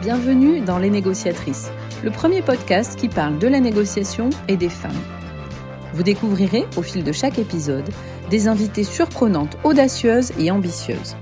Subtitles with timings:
[0.00, 1.70] Bienvenue dans Les Négociatrices,
[2.02, 4.96] le premier podcast qui parle de la négociation et des femmes.
[5.92, 7.90] Vous découvrirez, au fil de chaque épisode,
[8.30, 11.16] des invités surprenantes, audacieuses et ambitieuses.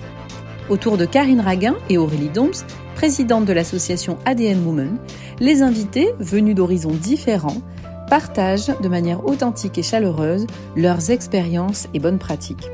[0.69, 2.65] Autour de Karine Raguin et Aurélie Doms,
[2.95, 4.99] présidente de l'association ADN Women,
[5.41, 7.61] les invités, venus d'horizons différents,
[8.09, 12.71] partagent de manière authentique et chaleureuse leurs expériences et bonnes pratiques.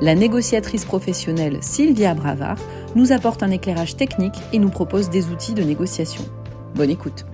[0.00, 2.58] La négociatrice professionnelle Sylvia Bravard
[2.96, 6.24] nous apporte un éclairage technique et nous propose des outils de négociation.
[6.74, 7.26] Bonne écoute.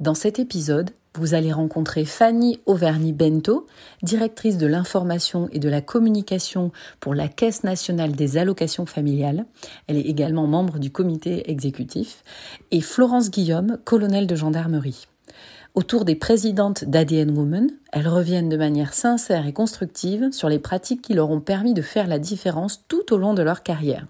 [0.00, 3.66] Dans cet épisode, vous allez rencontrer Fanny Auvergne-Bento,
[4.02, 9.44] directrice de l'information et de la communication pour la Caisse nationale des allocations familiales.
[9.88, 12.24] Elle est également membre du comité exécutif.
[12.70, 15.06] Et Florence Guillaume, colonel de gendarmerie.
[15.78, 21.02] Autour des présidentes d'ADN Women, elles reviennent de manière sincère et constructive sur les pratiques
[21.02, 24.04] qui leur ont permis de faire la différence tout au long de leur carrière.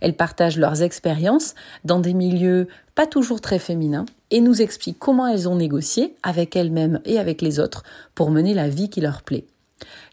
[0.00, 2.66] Elles partagent leurs expériences dans des milieux
[2.96, 7.40] pas toujours très féminins et nous expliquent comment elles ont négocié avec elles-mêmes et avec
[7.40, 7.84] les autres
[8.16, 9.46] pour mener la vie qui leur plaît.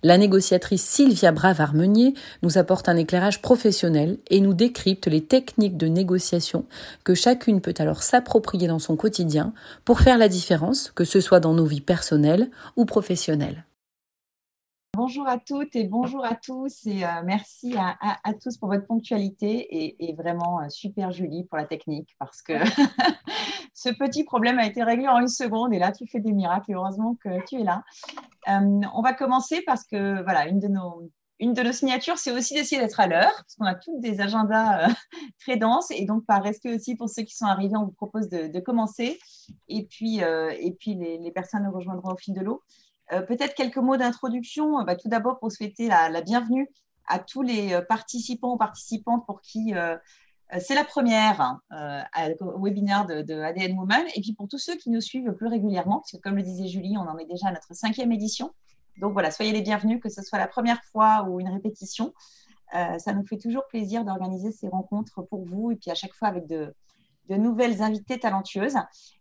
[0.02, 5.88] La négociatrice Sylvia Bravard-Meunier nous apporte un éclairage professionnel et nous décrypte les techniques de
[5.88, 6.66] négociation
[7.04, 11.42] que chacune peut alors s'approprier dans son quotidien pour faire la différence, que ce soit
[11.42, 13.66] dans nos vies personnelles ou professionnelles.
[15.10, 19.98] Bonjour à toutes et bonjour à tous et euh, merci à, tous pour votre ponctualité
[20.08, 22.54] et, vraiment euh, super Julie pour la technique parce que
[23.74, 26.74] ce petit problème a été réglé en une seconde et là tu fais des miracles
[26.76, 27.84] heureusement que tu es là.
[28.50, 32.32] Euh, on va commencer parce que voilà une de nos une de nos signatures, c'est
[32.32, 34.90] aussi d'essayer d'être à l'heure, parce qu'on a tous des agendas
[35.40, 38.28] très denses, et donc par respect aussi pour ceux qui sont arrivés, on vous propose
[38.28, 39.18] de, commencer,
[39.70, 42.62] et puis, et puis les, les, personnes nous rejoindront au fil de l'eau.
[43.12, 44.84] Euh, peut-être quelques mots d'introduction.
[44.84, 46.70] Bah, tout d'abord, pour souhaiter la, bienvenue
[47.08, 49.98] à tous les euh, participants ou participantes pour qui euh,
[50.60, 51.60] c'est la première
[52.58, 54.02] webinaire de, ADN Woman.
[54.16, 56.68] Et puis pour tous ceux qui nous suivent plus régulièrement, parce que comme le disait
[56.68, 58.52] Julie, on en est déjà à notre cinquième édition.
[58.98, 62.16] Donc voilà, soyez les bienvenus, que ce soit la première fois ou une répétition.
[62.72, 66.30] ça nous fait toujours plaisir d'organiser ces rencontres pour vous et puis à chaque fois
[66.30, 66.74] avec de,
[67.30, 68.78] de nouvelles invitées talentueuses.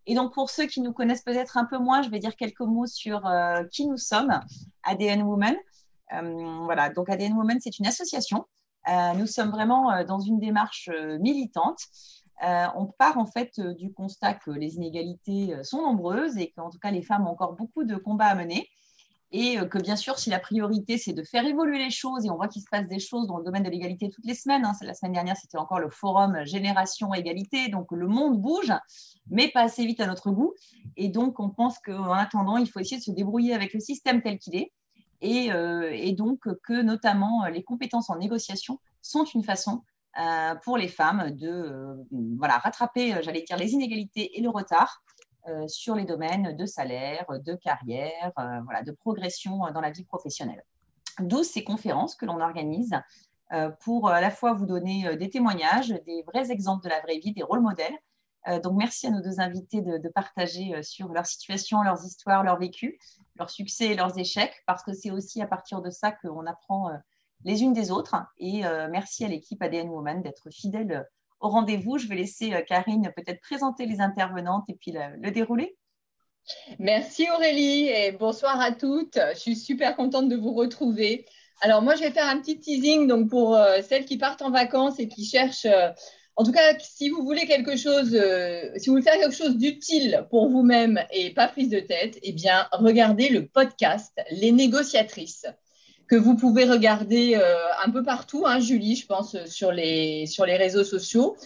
[0.06, 2.60] Et donc, pour ceux qui nous connaissent peut-être un peu moins, je vais dire quelques
[2.60, 4.40] mots sur euh, qui nous sommes,
[4.82, 5.56] ADN Women.
[6.14, 8.46] Euh, voilà, donc ADN Women, c'est une association.
[8.88, 10.88] Euh, nous sommes vraiment dans une démarche
[11.20, 11.80] militante.
[12.40, 16.90] on part en fait du constat que les inégalités sont nombreuses et qu'en tout cas
[16.90, 18.66] les femmes ont encore beaucoup de combats à mener
[19.30, 22.30] et euh, que bien sûr, si la priorité, c'est de faire évoluer les choses, et
[22.30, 24.64] on voit qu'il se passe des choses dans le domaine de l'égalité toutes les semaines,
[24.64, 24.72] hein.
[24.82, 28.72] la semaine dernière, c'était encore le forum Génération Égalité, donc le monde bouge,
[29.28, 30.54] mais pas assez vite à notre goût,
[30.96, 34.22] et donc on pense qu'en attendant, il faut essayer de se débrouiller avec le système
[34.22, 34.72] tel qu'il est,
[35.20, 39.82] et, euh, donc que notamment les compétences en négociation sont une façon
[40.18, 42.06] euh, pour les femmes de
[42.38, 45.02] voilà, rattraper, j'allais dire, les inégalités et le retard,
[45.66, 50.64] sur les domaines de salaire, de carrière, euh, voilà, de progression dans la vie professionnelle.
[51.20, 52.94] D'où ces conférences que l'on organise
[53.52, 57.18] euh, pour à la fois vous donner des témoignages, des vrais exemples de la vraie
[57.18, 57.96] vie, des rôles modèles.
[58.62, 62.58] donc merci à nos deux invités de, de, partager sur leur situation, leurs histoires, leur
[62.58, 62.98] vécu,
[63.36, 66.90] leurs succès et leurs échecs, parce que c'est aussi à partir de ça qu'on apprend
[67.44, 68.16] les unes des autres.
[68.38, 71.06] Et merci à l'équipe ADN Woman d'être fidèle
[71.40, 71.98] au rendez-vous.
[71.98, 75.76] Je vais laisser euh, Karine peut-être présenter les intervenantes et puis le, dérouler.
[76.78, 79.18] Merci Aurélie et bonsoir à toutes.
[79.34, 81.26] Je suis super contente de vous retrouver.
[81.60, 84.50] Alors moi, je vais faire un petit teasing donc pour euh, celles qui partent en
[84.50, 85.90] vacances et qui cherchent, euh,
[86.36, 88.16] en tout cas, si vous voulez quelque chose,
[88.76, 92.32] si vous voulez faire quelque chose d'utile pour vous-même et pas prise de tête, eh
[92.32, 95.46] bien, regardez le podcast Les négociatrices
[96.08, 100.46] que vous pouvez regarder euh, un peu partout, hein, Julie, je pense, sur les, sur
[100.46, 101.36] les réseaux sociaux.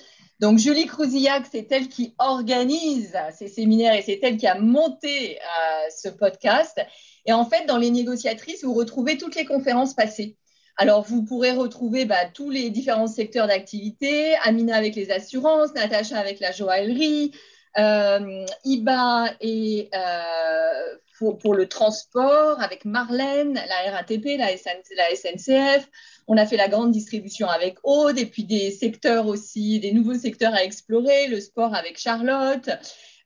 [0.40, 5.38] Donc, Julie Crouzillac, c'est elle qui organise ces séminaires et c'est elle qui a monté
[5.38, 6.80] euh, ce podcast.
[7.26, 10.36] Et en fait, dans les négociatrices, vous retrouvez toutes les conférences passées.
[10.76, 16.18] Alors, vous pourrez retrouver bah, tous les différents secteurs d'activité, Amina avec les assurances, Natacha
[16.18, 17.32] avec la joaillerie,
[17.78, 20.96] euh, Iba et euh,
[21.30, 25.88] pour, le transport avec Marlène, la RATP, la, SNCF.
[26.26, 30.14] On a fait la grande distribution avec Aude et puis des secteurs aussi, des nouveaux
[30.14, 32.68] secteurs à explorer, le sport avec Charlotte,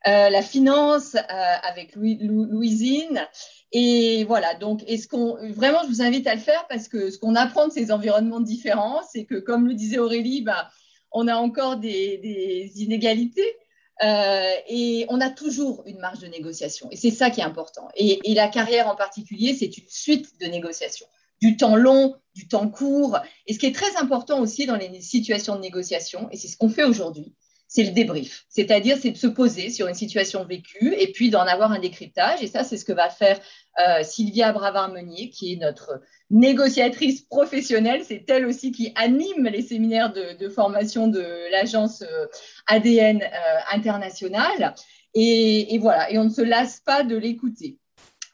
[0.06, 3.26] euh, la finance euh, avec Louisine.
[3.72, 5.08] Et voilà, donc est-ce
[5.52, 8.40] vraiment je vous invite à le faire parce que ce qu'on apprend de ces environnements
[8.40, 10.68] différents, c'est que comme le disait Aurélie, bah,
[11.12, 13.56] on a encore des inégalités.
[14.04, 16.88] Euh, et on a toujours une marge de négociation.
[16.90, 17.88] Et c'est ça qui est important.
[17.96, 21.06] Et, la carrière en particulier, c'est une suite de négociations.
[21.40, 23.18] du temps long, du temps court.
[23.46, 26.56] Et ce qui est très important aussi dans les situations de négociation, et c'est ce
[26.56, 27.34] qu'on fait aujourd'hui,
[27.68, 28.44] c'est le débrief.
[28.48, 32.42] C'est-à-dire, c'est de se poser sur une situation vécue et puis d'en avoir un décryptage.
[32.42, 33.40] Et ça, c'est ce que va faire
[33.80, 38.02] euh, Sylvia Bravard-Meunier, qui est notre négociatrice professionnelle.
[38.06, 42.26] C'est elle aussi qui anime les séminaires de, formation de l'agence euh,
[42.68, 43.26] ADN euh,
[43.72, 44.74] internationale.
[45.14, 47.78] Et, et, voilà, et on ne se lasse pas de l'écouter.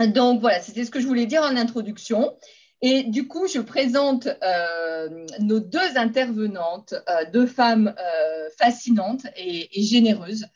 [0.09, 2.37] Donc voilà, c'était ce que je voulais dire en introduction.
[2.85, 9.69] Et du coup, je présente euh, nos deux intervenantes, euh, deux femmes euh, fascinantes et,
[9.83, 10.47] généreuses.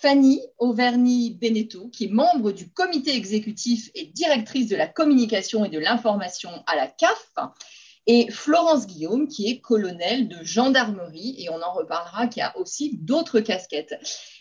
[0.00, 5.78] Fanny Auvergne-Beneteau, qui est membre du comité exécutif et directrice de la communication et de
[5.78, 7.32] l'information à la CAF,
[8.06, 12.98] et Florence Guillaume, qui est colonel de gendarmerie, et on en reparlera, qui a aussi
[13.00, 13.94] d'autres casquettes.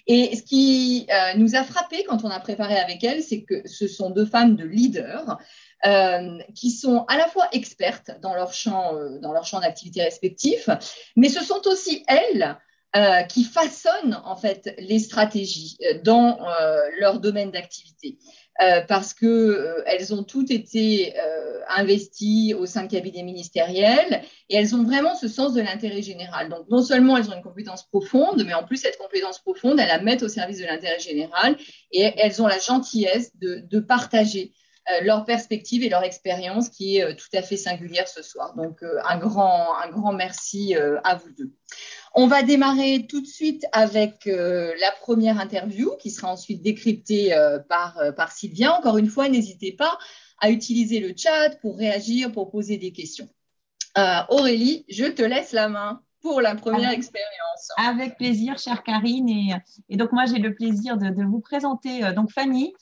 [0.06, 1.08] Et ce qui
[1.38, 4.58] nous a frappé quand on a préparé avec elle, c'est que ce sont deux femmes
[4.58, 5.38] de leaders
[5.86, 10.02] euh, qui sont à la fois expertes dans leur champ, euh, dans leur champ d'activité
[10.02, 10.70] respectif,
[11.18, 12.58] mais ce sont aussi elles
[12.96, 16.40] euh, qui façonnent en fait les stratégies dans
[17.00, 18.18] leur domaine d'activité.
[18.88, 21.14] Parce que elles ont toutes été
[21.70, 26.50] investies au sein de cabinets ministériels et elles ont vraiment ce sens de l'intérêt général.
[26.50, 29.88] Donc non seulement elles ont une compétence profonde, mais en plus cette compétence profonde, elles
[29.88, 31.58] la mettent au service de l'intérêt général
[31.92, 34.54] et elles ont la gentillesse de, de partager
[34.92, 38.54] euh, leur perspective et leur expérience qui est euh, tout à fait singulière ce soir.
[38.56, 41.54] Donc, euh, un, grand, un grand merci à vous deux.
[42.14, 47.36] On va démarrer tout de suite avec la première interview qui sera ensuite décryptée
[47.70, 48.78] par, par Sylvia.
[48.78, 49.98] Encore une fois, n'hésitez pas
[50.40, 53.28] à utiliser le chat pour réagir, pour poser des questions.
[54.30, 57.70] Aurélie, je te laisse la main pour la première expérience.
[57.78, 59.28] Avec plaisir, chère Karine.
[59.30, 59.54] Et,
[59.90, 62.74] et donc, moi, j'ai le plaisir de, de vous présenter donc Fanny.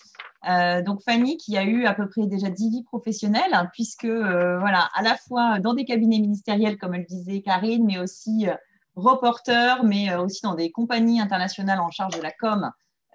[0.49, 4.05] Euh, donc Fanny qui a eu à peu près déjà dix vies professionnelles, hein, puisque
[4.05, 8.47] euh, voilà, à la fois dans des cabinets ministériels, comme elle disait Karine, mais aussi
[8.47, 8.55] euh,
[8.95, 12.71] reporter, mais aussi dans des compagnies internationales en charge de la com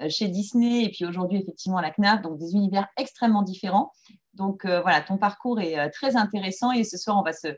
[0.08, 3.92] chez Disney et puis aujourd'hui effectivement à la CNAF, donc des univers extrêmement différents.
[4.34, 7.48] Donc voilà, ton parcours est très intéressant et ce soir on va se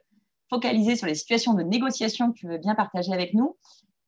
[0.49, 3.57] focaliser sur les situations de négociation que tu veux bien partager avec nous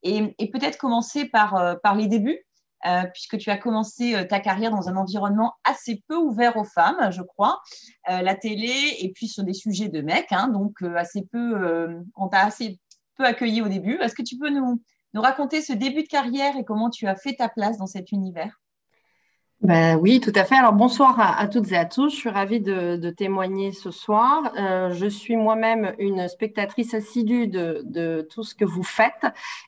[0.02, 2.44] et, peut-être commencer par, par les débuts.
[2.86, 6.64] Euh, puisque tu as commencé euh, ta carrière dans un environnement assez peu ouvert aux
[6.64, 7.60] femmes, je crois,
[8.08, 12.28] euh, la télé, et puis sur des sujets de mecs, hein, donc assez peu, on
[12.28, 12.80] t'a assez
[13.16, 13.94] peu accueilli au début.
[14.00, 14.82] Est-ce que tu peux nous,
[15.14, 18.12] nous raconter ce début de carrière et comment tu as fait ta place dans cet
[18.12, 18.59] univers?
[19.62, 20.54] Ben oui, tout à fait.
[20.54, 22.08] Alors bonsoir à, toutes et à tous.
[22.08, 24.54] Je suis ravie de, témoigner ce soir.
[24.58, 29.26] Euh, je suis moi-même une spectatrice assidue de, tout ce que vous faites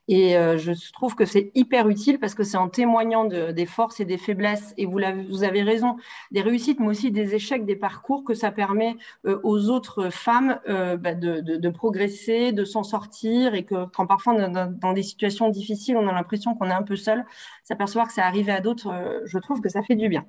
[0.09, 4.01] et euh, je trouve que c'est hyper utile parce que c'est en témoignant des forces
[4.01, 4.99] et des faiblesses et vous,
[5.45, 5.97] avez, raison,
[6.31, 8.97] des réussites mais aussi des échecs, des parcours que ça permet
[9.27, 14.73] euh, aux autres femmes ben de, progresser, de s'en sortir et que quand parfois dans,
[14.73, 17.27] dans des situations difficiles on a l'impression qu'on est un peu seul,
[17.73, 20.25] s'apercevoir que c'est arrivé à d'autres, je trouve que ça fait du bien.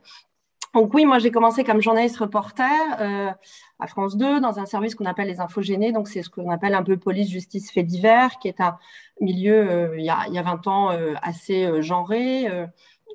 [0.73, 2.67] Donc oui, moi j'ai commencé comme journaliste reporter
[2.99, 3.31] euh,
[3.77, 5.91] à France 2 dans un service qu'on appelle les infogénés.
[5.91, 8.77] Donc c'est ce qu'on appelle un peu police, justice, fait divers, qui est un
[9.21, 12.47] milieu euh, il, y a, il, y a, 20 ans euh, assez genré.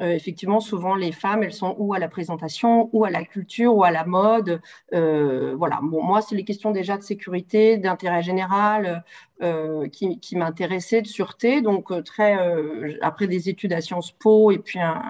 [0.00, 3.84] Effectivement, souvent les femmes, elles sont ou à la présentation, ou à la culture, ou
[3.84, 4.60] à la mode.
[4.92, 5.80] voilà.
[5.82, 9.04] Bon, moi, c'est les questions déjà de sécurité, d'intérêt général,
[9.40, 11.62] euh, qui, m'intéressait de sûreté.
[11.62, 15.00] Donc, euh, très, euh, après des études à Sciences Po et puis un,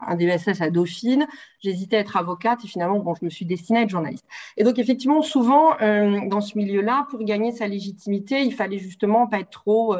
[0.00, 1.26] un DSS à Dauphine,
[1.60, 4.24] j'hésitais à être avocate et finalement, bon, je me suis destinée à être journaliste.
[4.56, 9.40] Et donc, effectivement, souvent, dans ce milieu-là, pour gagner sa légitimité, il fallait justement pas
[9.40, 9.94] être trop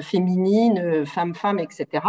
[0.00, 2.00] féminine, femme-femme, etc.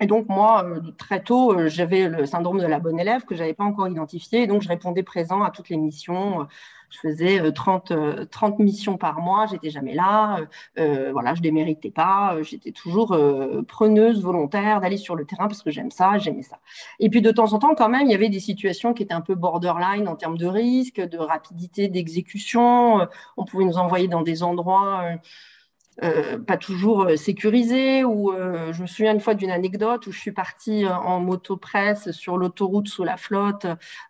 [0.00, 0.66] Et donc, moi,
[0.98, 4.46] très tôt, j'avais le syndrome de la bonne élève que je n'avais pas encore identifié.
[4.46, 6.46] Donc, je répondais présent à toutes les missions
[6.90, 10.40] je faisais 30, euh, 30 euh, missions par mois, j'étais jamais là,
[10.78, 13.16] euh, voilà, je déméritais pas, j'étais toujours
[13.68, 16.58] preneuse, volontaire d'aller sur le terrain parce que j'aime ça, j'aimais ça.
[16.98, 19.14] Et puis de temps en temps, quand même, il y avait des situations qui étaient
[19.14, 23.06] un peu borderline en termes de risque, de rapidité d'exécution.
[23.36, 25.16] On pouvait nous envoyer dans des endroits euh,
[26.46, 28.04] pas toujours euh, sécurisé.
[28.04, 31.56] Ou euh, je me souviens une fois d'une anecdote où je suis partie en moto
[31.56, 33.66] presse sur l'autoroute sous la flotte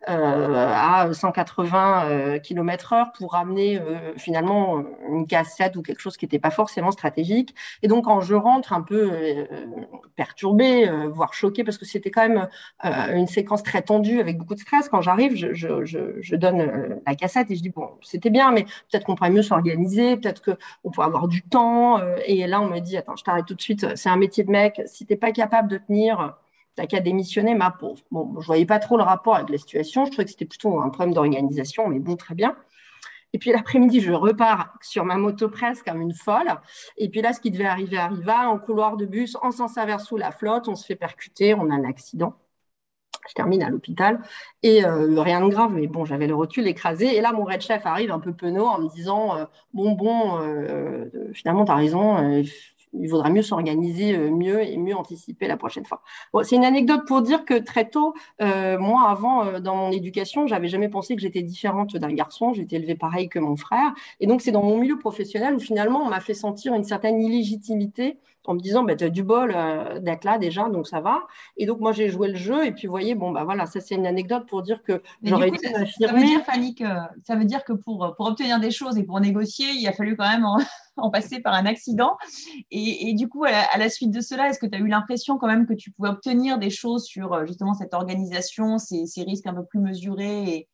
[0.07, 3.81] à 180 km/h pour ramener
[4.17, 7.55] finalement une cassette ou quelque chose qui n'était pas forcément stratégique.
[7.83, 9.11] Et donc quand je rentre un peu
[10.17, 12.49] perturbée, voire choquée, parce que c'était quand même
[13.15, 14.89] une séquence très tendue avec beaucoup de stress.
[14.89, 19.15] Quand j'arrive, je, donne la cassette et je dis bon, c'était bien, mais peut-être qu'on
[19.15, 22.97] pourrait mieux s'organiser, peut-être qu'on pourrait avoir du temps euh, et là, on me dit,
[22.97, 24.81] attends, je t'arrête tout de suite, c'est un métier de mec.
[24.87, 26.37] Si tu n'es pas capable de tenir,
[26.77, 28.01] t'as qu'à démissionner, ma pauvre.
[28.11, 30.05] Bon, je voyais pas trop le rapport avec la situation.
[30.05, 32.57] Je trouvais que c'était plutôt un problème d'organisation, mais bon, très bien.
[33.33, 36.49] Et puis l'après-midi, je repars sur ma moto presque comme une folle.
[36.97, 38.49] Et puis là, ce qui devait arriver arriva.
[38.49, 41.71] En couloir de bus, en sens inverse sous la flotte, on se fait percuter, on
[41.71, 42.35] a un accident.
[43.29, 44.21] Je termine à l'hôpital
[44.63, 47.17] et euh, rien de grave, mais bon, j'avais le recul écrasé.
[47.17, 50.39] Et là, mon red chef arrive un peu penaud en me disant euh, Bon, bon,
[50.41, 52.43] euh, finalement, tu as raison,
[52.93, 56.03] il vaudra mieux s'organiser euh, mieux et mieux anticiper la prochaine fois.
[56.33, 59.91] Bon, c'est une anecdote pour dire que très tôt, euh, moi, avant, euh, dans mon
[59.93, 62.53] éducation, j'avais jamais pensé que j'étais différente d'un garçon.
[62.53, 63.93] J'étais élevée pareil que mon frère.
[64.19, 67.21] Et donc, c'est dans mon milieu professionnel où finalement, on m'a fait sentir une certaine
[67.21, 69.55] illégitimité en me disant, bah, tu as du bol
[70.01, 71.21] d'être là déjà, donc ça va.
[71.57, 72.67] Et donc, moi, j'ai joué le jeu.
[72.67, 75.51] Et puis, vous voyez, bon, bah voilà, ça, c'est une anecdote pour dire que j'aurais
[75.51, 75.59] dû.
[76.01, 76.85] Ça veut dire, Fanny, que,
[77.23, 80.17] ça veut dire que pour, pour obtenir des choses et pour négocier, il a fallu
[80.17, 80.57] quand même en
[81.09, 82.19] passer par un accident.
[82.71, 85.47] Et, du coup, à la, suite de cela, est-ce que tu as eu l'impression quand
[85.47, 89.47] même que tu pouvais obtenir des choses sur euh, justement cette organisation, ces, ces risques
[89.47, 90.69] un peu plus mesurés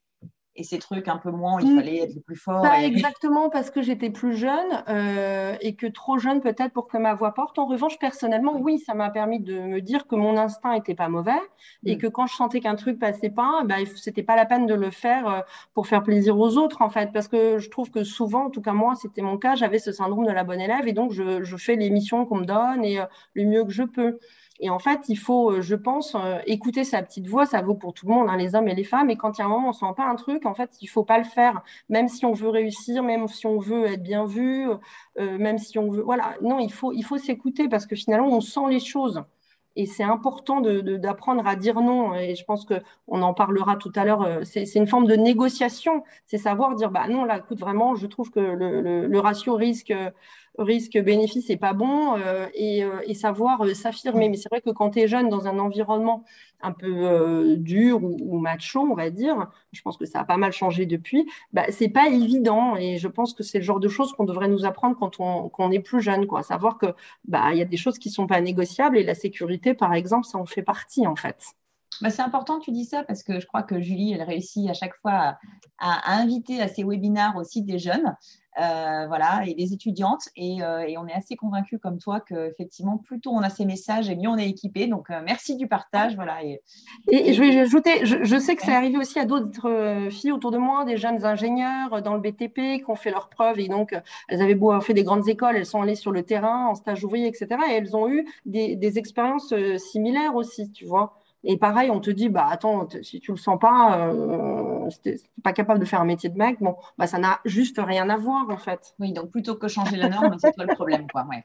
[0.56, 1.76] et ces trucs un peu moins, il mm.
[1.76, 2.62] fallait être le plus fort.
[2.62, 6.96] Pas exactement parce que j'étais plus jeune euh, et que trop jeune peut-être pour que
[6.96, 7.58] ma voix porte.
[7.58, 11.08] En revanche, personnellement, oui, ça m'a permis de me dire que mon instinct était pas
[11.08, 11.40] mauvais
[11.84, 11.98] et mm.
[11.98, 14.90] que quand je sentais qu'un truc passait pas, bah, c'était pas la peine de le
[14.90, 15.40] faire euh,
[15.74, 17.12] pour faire plaisir aux autres en fait.
[17.12, 19.92] Parce que je trouve que souvent, en tout cas moi, c'était mon cas, j'avais ce
[19.92, 22.84] syndrome de la bonne élève et donc je, je fais les missions qu'on me donne
[22.84, 24.18] et euh, le mieux que je peux.
[24.60, 27.46] Et en fait, il faut, euh, je pense, euh, écouter sa petite voix.
[27.46, 29.10] Ça vaut pour tout le monde, hein, les hommes et les femmes.
[29.10, 30.86] Et quand il y a un moment, on sent pas un truc, en fait, il
[30.86, 34.24] faut pas le faire, même si on veut réussir, même si on veut être bien
[34.24, 34.68] vu,
[35.18, 36.02] euh, même si on veut.
[36.02, 36.34] Voilà.
[36.42, 39.22] Non, il faut, il faut s'écouter parce que finalement, on sent les choses.
[39.78, 42.14] Et c'est important d'apprendre à dire non.
[42.14, 44.40] Et je pense qu'on en parlera tout à l'heure.
[44.44, 46.02] C'est une forme de négociation.
[46.24, 49.92] C'est savoir dire, bah non, là, écoute, vraiment, je trouve que le ratio risque
[50.58, 54.28] risque-bénéfice n'est pas bon euh, et, euh, et, savoir euh, s'affirmer.
[54.28, 56.24] Mais c'est vrai que quand tu es jeune dans un environnement
[56.62, 60.52] un peu dur ou, macho, on va dire, je pense que ça a pas mal
[60.52, 64.12] changé depuis, bah, c'est pas évident et je pense que c'est le genre de choses
[64.14, 66.42] qu'on devrait nous apprendre quand on, quand on est plus jeune, quoi.
[66.42, 66.86] Savoir que
[67.28, 70.26] bah il y a des choses qui sont pas négociables et la sécurité, par exemple,
[70.26, 71.54] ça en fait partie en fait.
[72.00, 74.68] Bah, c'est important que tu dis ça parce que je crois que Julie, elle réussit
[74.68, 75.38] à chaque fois
[75.78, 78.16] à, à inviter à ses webinaires aussi des jeunes.
[78.58, 80.28] Euh, voilà, et des étudiantes.
[80.38, 84.08] Euh, et, on est assez convaincus comme toi qu'effectivement, plus tôt on a ces messages
[84.08, 84.86] et mieux on est équipé.
[84.86, 86.14] Donc, euh, merci du partage.
[86.14, 86.62] Voilà, et,
[87.34, 90.84] je vais ajouter, je, sais que c'est arrivé aussi à d'autres filles autour de moi,
[90.86, 93.60] des jeunes ingénieurs dans le BTP qui ont fait leurs preuves.
[93.60, 93.94] Et donc,
[94.28, 96.74] elles avaient beau avoir fait des grandes écoles, elles sont allées sur le terrain en
[96.74, 97.48] stage ouvrier, etc.
[97.68, 101.14] Et elles ont eu des, des expériences similaires aussi, tu vois.
[101.48, 104.90] Et pareil, on te dit, bah attends, si tu le sens pas, euh,
[105.44, 108.16] pas capable de faire un métier de mec, bon, bah ça n'a juste rien à
[108.16, 108.94] voir en fait.
[108.98, 111.24] Oui, donc plutôt que changer la norme, c'est toi le problème, quoi.
[111.30, 111.44] Ouais.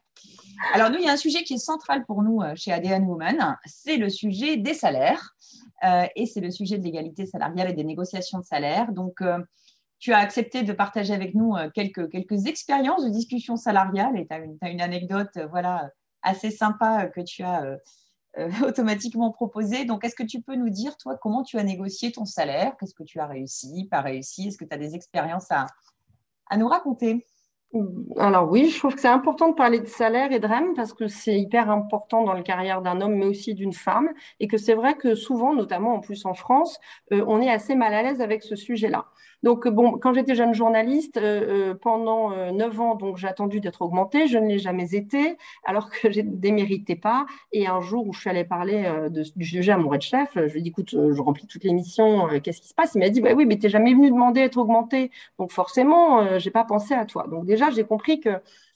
[0.74, 3.04] Alors nous, il y a un sujet qui est central pour nous euh, chez ADN
[3.04, 5.36] Women, c'est le sujet des salaires
[5.84, 8.92] euh, et c'est le sujet de l'égalité salariale et des négociations de salaire.
[8.92, 9.40] Donc euh,
[10.00, 14.34] tu as accepté de partager avec nous quelques, quelques expériences de discussion salariale et tu
[14.34, 15.92] as, une anecdote voilà,
[16.24, 17.78] assez sympa que tu as
[18.64, 19.86] automatiquement proposé.
[19.86, 22.76] Donc, est-ce que tu peux nous dire, toi, comment tu as négocié ton salaire?
[22.80, 24.48] Qu'est-ce que tu as réussi, pas réussi?
[24.48, 25.68] Est-ce que tu as des expériences à,
[26.50, 27.26] à nous raconter?
[28.18, 30.94] Alors oui, je trouve que c'est important de parler de salaire et de REM parce
[30.94, 34.10] que c'est hyper important dans la carrière d'un homme, mais aussi d'une femme,
[34.42, 36.80] et que c'est vrai que souvent, notamment en plus en France,
[37.14, 39.06] euh, on est assez mal à l'aise avec ce sujet-là.
[39.44, 43.82] Donc, bon, quand j'étais jeune journaliste, euh, euh, pendant neuf ans, donc j'ai attendu d'être
[43.82, 44.28] augmentée.
[44.28, 47.26] Je ne l'ai jamais été, alors que je ne déméritais pas.
[47.52, 50.54] Et un jour où je suis allée parler du sujet à mon red chef, je
[50.54, 52.96] lui ai dit, écoute, je remplis toutes les missions, qu'est-ce qui se passe?
[52.96, 55.12] Il m'a dit, bah oui, mais tu n'es jamais venu demander à être augmentée.
[55.40, 57.28] Donc, forcément, j'ai pas pensé à toi.
[57.30, 58.30] Donc, déjà, j'ai compris que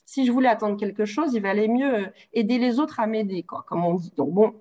[0.04, 3.64] si je voulais attendre quelque chose, il valait mieux aider les autres à m'aider, quoi,
[3.68, 4.12] comme on dit.
[4.16, 4.54] Donc, bon,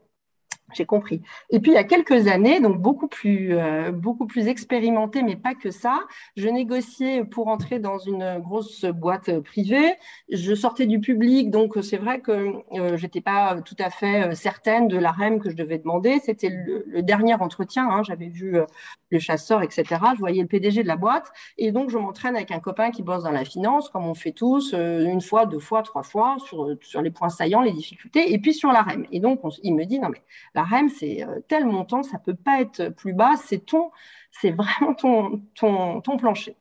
[0.74, 1.22] j'ai compris.
[1.50, 5.36] Et puis il y a quelques années, donc beaucoup plus euh, beaucoup plus expérimenté, mais
[5.36, 6.00] pas que ça.
[6.36, 9.96] Je négociais pour entrer dans une grosse boîte privée.
[10.30, 14.36] Je sortais du public, donc c'est vrai que euh, j'étais pas tout à fait euh,
[14.36, 16.20] certaine de la REM que je devais demander.
[16.20, 17.88] C'était le, dernier entretien.
[17.90, 18.04] Hein.
[18.04, 18.66] J'avais vu euh,
[19.12, 19.84] le chasseur, etc.
[20.14, 23.04] Je voyais le PDG de la boîte, et donc je m'entraîne avec un copain qui
[23.04, 26.76] bosse dans la finance, comme on fait tous, une fois, deux fois, trois fois, sur
[26.82, 29.06] sur les points saillants, les difficultés, et puis sur la REM.
[29.12, 30.22] Et donc il me dit non mais
[30.56, 33.92] la REM, c'est euh, tel montant, ça peut pas être plus bas, c'est ton,
[34.32, 36.56] c'est vraiment ton, ton, ton plancher.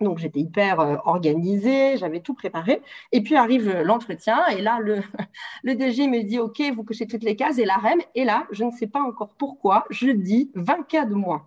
[0.00, 2.82] Donc j'étais hyper euh, organisée, j'avais tout préparé.
[3.12, 5.02] Et puis arrive l'entretien, et là le,
[5.64, 8.00] le DG me dit OK, vous cochez toutes les cases et la REM.
[8.14, 11.46] Et là, je ne sais pas encore pourquoi, je dis 20 cas de moins.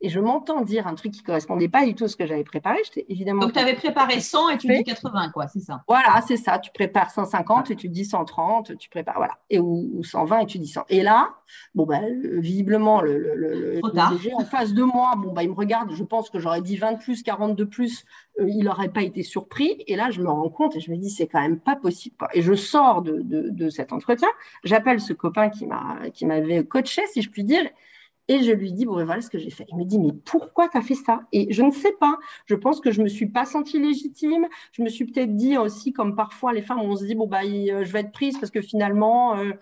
[0.00, 2.44] Et je m'entends dire un truc qui correspondait pas du tout à ce que j'avais
[2.44, 2.78] préparé.
[2.84, 3.42] J'étais évidemment.
[3.42, 6.60] Donc, tu avais préparé 100 et tu dis 80, quoi, c'est ça Voilà, c'est ça.
[6.60, 9.38] Tu prépares 150 et tu dis 130, tu prépares, voilà.
[9.50, 10.84] Et, ou, 120 et tu dis 100.
[10.88, 11.34] Et là,
[11.74, 12.04] bon, ben,
[12.40, 16.04] visiblement, le, le, le, DG en face de moi, bon, bah, il me regarde, je
[16.04, 18.04] pense que j'aurais dit 20 de plus, 40 de plus,
[18.38, 19.82] euh, il n'aurait pas été surpris.
[19.88, 22.14] Et là, je me rends compte et je me dis, c'est quand même pas possible.
[22.34, 24.28] Et je sors de, de, de cet entretien,
[24.62, 25.66] j'appelle ce copain qui
[26.26, 27.68] m'avait coaché, si je puis dire,
[28.28, 29.64] et je lui dis, bon, ben, voilà ce que j'ai fait.
[29.68, 31.20] Il me dit, mais pourquoi tu as fait ça?
[31.32, 32.18] Et je ne sais pas.
[32.46, 34.46] Je pense que je me suis pas sentie légitime.
[34.72, 37.42] Je me suis peut-être dit aussi, comme parfois les femmes, on se dit, bon, bah,
[37.44, 39.52] je vais être prise parce que finalement, euh,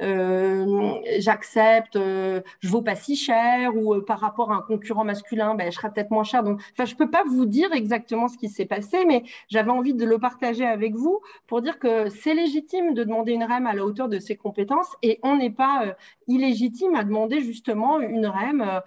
[0.00, 5.04] euh, j'accepte, euh, je vaux pas si cher, ou euh, par rapport à un concurrent
[5.04, 6.42] masculin, ben, je serai peut-être moins cher.
[6.42, 9.94] Donc, enfin, je peux pas vous dire exactement ce qui s'est passé, mais j'avais envie
[9.94, 13.74] de le partager avec vous pour dire que c'est légitime de demander une REM à
[13.74, 15.96] la hauteur de ses compétences et on n'est pas
[16.28, 18.80] illégitime à demander justement une REM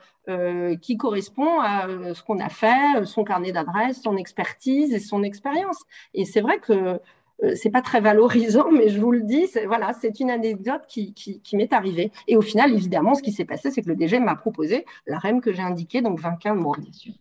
[0.82, 5.84] qui correspond à ce qu'on a fait, son carnet d'adresse, son expertise et son expérience.
[6.14, 6.98] Et c'est vrai que euh,
[7.56, 11.14] c'est pas très valorisant, mais je vous le dis, voilà, c'est une anecdote qui,
[11.54, 12.12] m'est arrivée.
[12.28, 15.20] Et au final, évidemment, ce qui s'est passé, c'est que le DG m'a proposé la
[15.20, 16.78] REM que j'ai indiquée, donc 25 mois.
[16.80, 17.14] Bien sûr.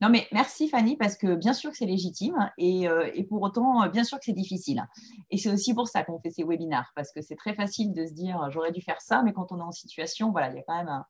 [0.00, 3.88] Non, mais merci Fanny, parce que bien sûr que c'est légitime et, euh, pour autant,
[3.88, 4.84] bien sûr que c'est difficile.
[5.30, 8.04] Et c'est aussi pour ça qu'on fait ces webinars, parce que c'est très facile de
[8.06, 10.58] se dire j'aurais dû faire ça, mais quand on est en situation, voilà, il y
[10.58, 11.04] a quand même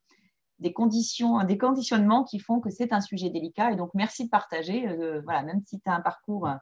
[0.63, 3.73] des conditions, des conditionnements qui font que c'est un sujet délicat.
[3.73, 4.89] Et donc, merci de partager.
[4.89, 6.55] Euh, voilà, même si tu as un parcours euh,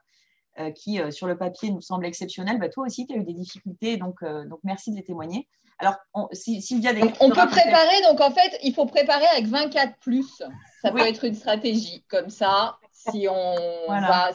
[0.75, 3.33] qui, euh, sur le papier, nous semble exceptionnel, bah, toi aussi, tu as eu des
[3.33, 5.47] difficultés, donc, euh, donc merci de les témoigner.
[5.79, 9.97] Alors, on, Sylvia, des on peut préparer, donc en fait, il faut préparer avec 24
[9.99, 10.43] plus.
[10.81, 12.77] Ça peut être une stratégie comme ça.
[12.91, 13.55] Si on,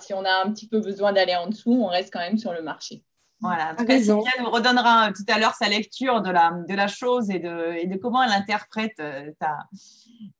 [0.00, 2.52] si on a un petit peu besoin d'aller en dessous, on reste quand même sur
[2.52, 3.04] le marché.
[3.40, 6.75] Voilà, en tout cas, Sylvia nous redonnera tout à l'heure sa lecture de la, de
[6.75, 8.96] la chose et de, et de comment elle interprète
[9.38, 9.58] ta,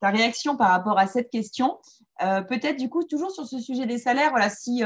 [0.01, 1.79] ta réaction par rapport à cette question.
[2.19, 4.83] Peut-être, du coup, toujours sur ce sujet des salaires, voilà, si,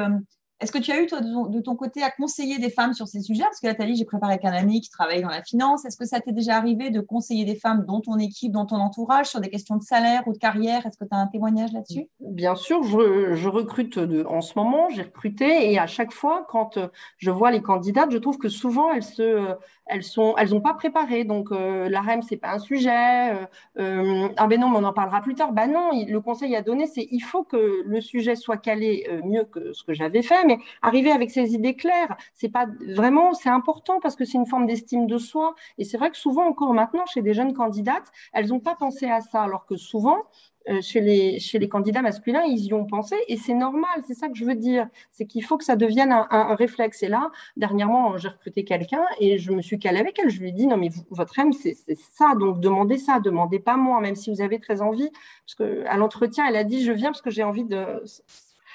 [0.61, 3.21] est-ce que tu as eu, toi, de ton, côté, à conseiller des femmes sur ces
[3.21, 3.45] sujets?
[3.45, 5.87] Parce que Nathalie, j'ai préparé avec un ami qui travaille dans la finance.
[5.87, 8.77] Est-ce que ça t'est déjà arrivé de conseiller des femmes dans ton équipe, dans ton
[8.77, 10.85] entourage, sur des questions de salaire ou de carrière?
[10.85, 12.09] Est-ce que tu as un témoignage là-dessus?
[12.21, 16.89] Bien sûr, je, recrute en ce moment, j'ai recruté et à chaque fois, quand euh,
[17.17, 19.55] je vois les candidates, je trouve que souvent, elles se,
[19.91, 21.25] elles sont, elles n'ont pas préparé.
[21.25, 23.35] Donc euh, la REM, c'est pas un sujet.
[23.35, 23.47] Euh,
[23.79, 25.53] euh, ah ben non, mais on en parlera plus tard.
[25.53, 29.45] Ben non, le conseil à donner, c'est il faut que le sujet soit calé mieux
[29.45, 33.49] que ce que j'avais fait, mais arriver avec ses idées claires, c'est pas vraiment, c'est
[33.49, 35.55] important parce que c'est une forme d'estime de soi.
[35.79, 39.07] Et c'est vrai que souvent encore maintenant, chez des jeunes candidates, elles n'ont pas pensé
[39.11, 42.85] à ça, alors que souvent, euh, chez, les, chez les candidats masculins, ils y ont
[42.85, 44.89] pensé et c'est normal, c'est ça que je veux dire.
[45.11, 47.03] C'est qu'il faut que ça devienne un, réflexe.
[47.03, 50.31] Et là, dernièrement, j'ai recruté quelqu'un et je me suis calée avec elle.
[50.31, 53.77] Je lui ai dit, non, mais votre aime, c'est ça, donc demandez ça, demandez pas
[53.77, 55.11] moi, même si vous avez très envie.
[55.47, 58.03] Parce qu'à l'entretien, elle a dit, je viens parce que j'ai envie de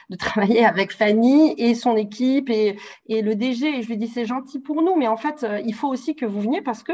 [0.10, 3.80] de travailler avec Fanny et son équipe et, et le DG.
[3.80, 6.16] Et je lui dis, c'est gentil pour nous, mais en fait, euh, il faut aussi
[6.16, 6.94] que vous veniez parce que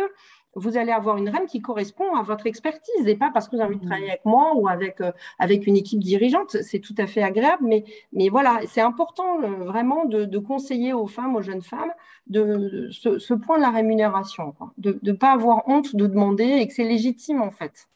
[0.56, 3.62] vous allez avoir une REM qui correspond à votre expertise et pas parce que vous
[3.62, 6.58] avez envie de travailler avec moi ou avec, euh, avec une équipe dirigeante.
[6.62, 11.08] C'est tout à fait agréable, mais, mais voilà, c'est important euh, vraiment de, conseiller aux
[11.08, 11.92] femmes, aux jeunes femmes,
[12.28, 16.74] de, ce, point de la rémunération, de ne pas avoir honte de demander et que
[16.74, 17.88] c'est légitime en fait.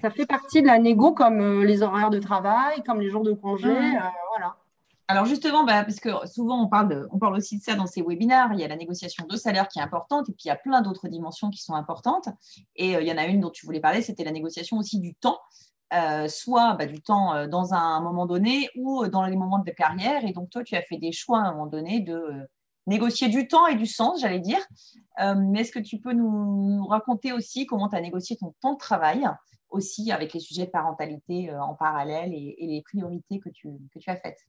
[0.00, 3.22] Ça fait partie de la négo comme euh, les horaires de travail, comme les jours
[3.22, 3.72] de congé,
[4.30, 4.56] voilà.
[5.06, 8.00] Alors justement, bah, parce que souvent on parle, on parle aussi de ça dans ces
[8.00, 10.50] webinaires, il y a la négociation de salaire qui est importante et puis il y
[10.50, 12.28] a plein d'autres dimensions qui sont importantes.
[12.76, 15.00] Et euh, il y en a une dont tu voulais parler, c'était la négociation aussi
[15.00, 15.38] du temps,
[15.92, 19.70] euh, soit bah, du temps euh, dans un moment donné ou dans les moments de
[19.72, 20.24] carrière.
[20.24, 22.48] Et donc toi, tu as fait des choix à un moment donné de
[22.86, 24.60] négocier du temps et du sens, j'allais dire.
[25.18, 28.78] mais est-ce que tu peux nous, raconter aussi comment tu as négocié ton temps de
[28.78, 29.26] travail?
[29.74, 34.10] Aussi avec les sujets de parentalité en parallèle et, les priorités que tu, que tu
[34.10, 34.44] as faites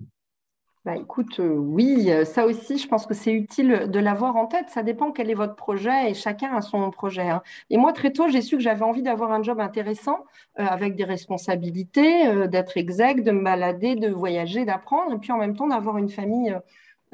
[0.86, 4.46] bah, écoute, euh, oui, euh, ça aussi, je pense que c'est utile de l'avoir en
[4.46, 4.70] tête.
[4.70, 7.28] Ça dépend quel est votre projet et chacun a son projet.
[7.28, 7.42] Hein.
[7.72, 10.20] Et moi, très tôt, j'ai su que j'avais envie d'avoir un job intéressant
[10.60, 15.38] euh, avec des responsabilités, d'être exec, de me balader, de voyager, d'apprendre, et puis en
[15.38, 16.56] même temps d'avoir une famille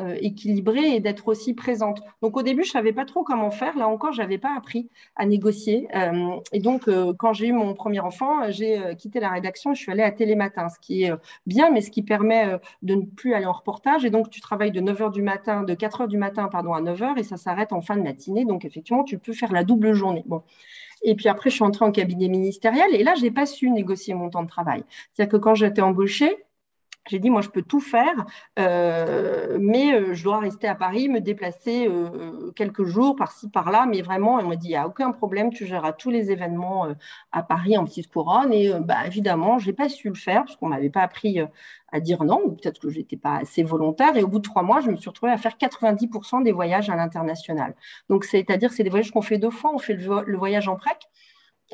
[0.02, 2.02] euh, équilibrée et d'être aussi présente.
[2.22, 3.78] Donc au début, je savais pas trop comment faire.
[3.78, 5.88] Là encore, j'avais pas appris à négocier.
[5.96, 9.74] Euh, et donc, euh, quand j'ai eu mon premier enfant, j'ai quitté la rédaction.
[9.74, 11.12] Je suis allée à Télématin, ce qui est
[11.46, 14.06] bien, mais ce qui permet de ne plus aller en reportage.
[14.06, 17.18] Et donc, tu travailles de 9h du matin, de 4h du matin, pardon, à 9h,
[17.18, 18.46] et ça s'arrête en fin de matinée.
[18.46, 20.24] Donc, effectivement, tu peux faire la double journée.
[20.26, 20.44] Bon.
[21.04, 24.14] Et puis après, je suis entrée en cabinet ministériel et là, j'ai pas su négocier
[24.14, 24.84] mon temps de travail.
[25.12, 26.38] C'est-à-dire que quand j'étais embauchée,
[27.08, 28.14] J'ai dit, moi, je peux tout faire,
[28.60, 33.88] euh, mais euh, je dois rester à Paris, me déplacer euh, quelques jours par-ci, par-là.
[33.88, 36.88] Mais vraiment, elle m'a dit, il n'y a aucun problème, tu géreras tous les événements
[37.32, 38.54] à Paris en petite couronne.
[38.54, 41.40] Et bah, évidemment, je n'ai pas su le faire parce qu'on ne m'avait pas appris
[41.92, 44.16] à dire non, ou peut-être que je n'étais pas assez volontaire.
[44.16, 46.90] Et au bout de trois mois, je me suis retrouvée à faire 90% des voyages
[46.90, 47.76] à l'international.
[48.10, 49.72] Donc, c'est-à-dire, c'est des voyages qu'on fait deux fois.
[49.74, 50.98] On fait le, voyage en PREC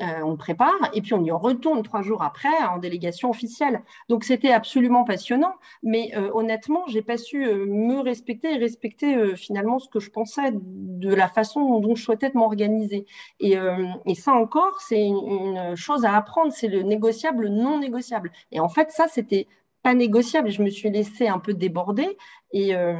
[0.00, 3.82] euh, on prépare et puis on y retourne trois jours après en délégation officielle.
[4.08, 9.36] Donc c'était absolument passionnant, mais euh, honnêtement, j'ai pas su euh, me respecter et respecter
[9.36, 13.06] finalement ce que je pensais de la façon dont je souhaitais m'organiser.
[13.40, 13.56] Et,
[14.06, 18.30] et, ça encore, c'est une, chose à apprendre, c'est le négociable non négociable.
[18.52, 19.48] Et en fait, ça c'était
[19.82, 20.50] pas négociable.
[20.50, 22.16] Je me suis laissée un peu déborder
[22.52, 22.94] et, euh,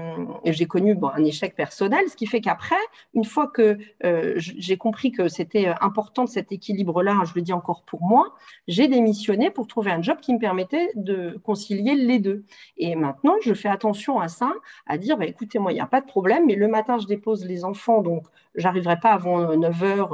[0.44, 2.76] j'ai connu un échec personnel, ce qui fait qu'après,
[3.14, 7.52] une fois que euh, j'ai compris que c'était euh, important cet équilibre-là, je le dis
[7.52, 8.34] encore pour moi,
[8.66, 12.44] j'ai démissionné pour trouver un job qui me permettait de concilier les deux.
[12.76, 14.52] Et maintenant, je fais attention à ça,
[14.86, 17.06] à dire, bah, écoutez, moi, il n'y a pas de problème, mais le matin, je
[17.06, 20.08] dépose les enfants, donc j'arriverai pas avant 9h,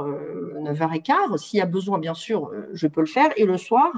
[0.61, 1.37] 9h15.
[1.37, 3.29] S'il y a besoin, bien sûr, je peux le faire.
[3.37, 3.91] Et le soir,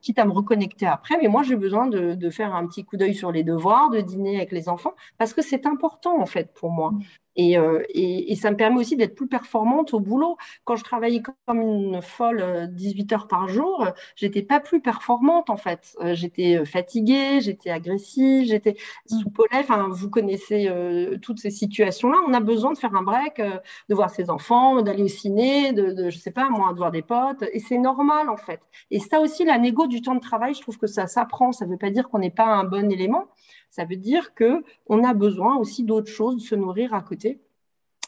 [0.00, 2.96] quitte à me reconnecter après, mais moi, j'ai besoin de, de faire un petit coup
[2.96, 6.52] d'œil sur les devoirs, de dîner avec les enfants, parce que c'est important en fait
[6.54, 6.92] pour moi.
[7.38, 10.36] Euh, et, et, ça me permet aussi d'être plus performante au boulot.
[10.64, 15.48] Quand je travaillais comme une folle 18 euh, heures par jour, j'étais pas plus performante
[15.48, 15.96] en fait.
[16.00, 18.76] Euh, j'étais fatiguée, j'étais agressive, j'étais
[19.10, 19.18] mm.
[19.20, 19.58] sous polais.
[19.60, 20.70] Enfin, vous connaissez
[21.22, 22.18] toutes ces situations-là.
[22.28, 25.92] On a besoin de faire un break, de voir ses enfants, d'aller au ciné, de,
[25.92, 27.44] de, je sais pas moi, de voir des potes.
[27.52, 28.60] Et c'est normal en fait.
[28.90, 31.52] Et ça aussi, la négo du temps de travail, je trouve que ça s'apprend.
[31.52, 33.28] Ça veut pas dire qu'on n'est pas un bon élément.
[33.70, 37.40] Ça veut dire que on a besoin aussi d'autres choses, de se nourrir à côté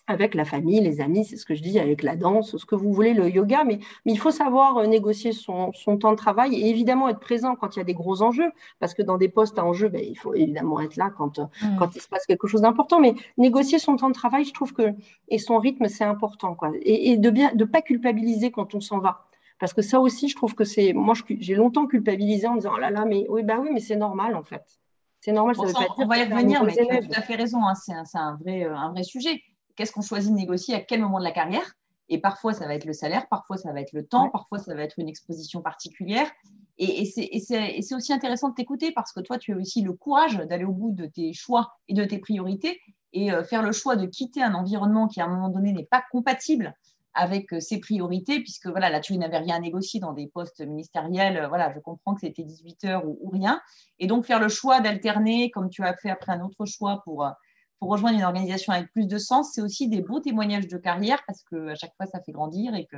[0.09, 2.75] avec la famille, les amis, c'est ce que je dis, avec la danse, ce que
[2.75, 6.17] vous voulez, le yoga, mais, mais il faut savoir euh, négocier son, son, temps de
[6.17, 9.17] travail et évidemment être présent quand il y a des gros enjeux, parce que dans
[9.17, 11.77] des postes à enjeu, ben, il faut évidemment être là quand, euh, mmh.
[11.79, 14.73] quand il se passe quelque chose d'important, mais négocier son temps de travail, je trouve
[14.73, 14.93] que,
[15.29, 18.81] et son rythme, c'est important, quoi, et, et de bien, de pas culpabiliser quand on
[18.81, 19.27] s'en va.
[19.61, 22.73] Parce que ça aussi, je trouve que c'est, moi, j'ai longtemps culpabilisé en me disant,
[22.75, 24.82] oh là là, mais oui, bah oui, mais c'est normal, en fait.
[25.23, 27.23] C'est normal, ça veut pas dire On va y revenir, mais tu as tout à
[27.23, 27.65] fait raison.
[27.65, 29.41] Hein, c'est un, vrai, euh, un vrai sujet.
[29.77, 31.75] Qu'est-ce qu'on choisit de négocier à quel moment de la carrière?
[32.09, 34.75] Et parfois, ça va être le salaire, parfois, ça va être le temps, parfois, ça
[34.75, 36.29] va être une exposition particulière.
[36.77, 40.37] Et, et c'est aussi intéressant de t'écouter parce que toi, tu as aussi le courage
[40.37, 42.81] d'aller au bout de tes choix et de tes priorités
[43.13, 45.87] et euh, faire le choix de quitter un environnement qui, à un moment donné, n'est
[45.87, 46.75] pas compatible
[47.15, 50.61] avec euh, ses priorités, puisque voilà, là, tu n'avais rien à négocier dans des postes
[50.61, 51.37] ministériels.
[51.37, 53.61] Euh, voilà, je comprends que c'était 18 heures ou, rien.
[53.99, 57.25] Et donc, faire le choix d'alterner, comme tu as fait après un autre choix pour,
[57.25, 57.31] euh,
[57.79, 61.23] pour rejoindre une organisation avec plus de sens, c'est aussi des beaux témoignages de carrière
[61.27, 62.97] parce que à chaque fois, ça fait grandir et que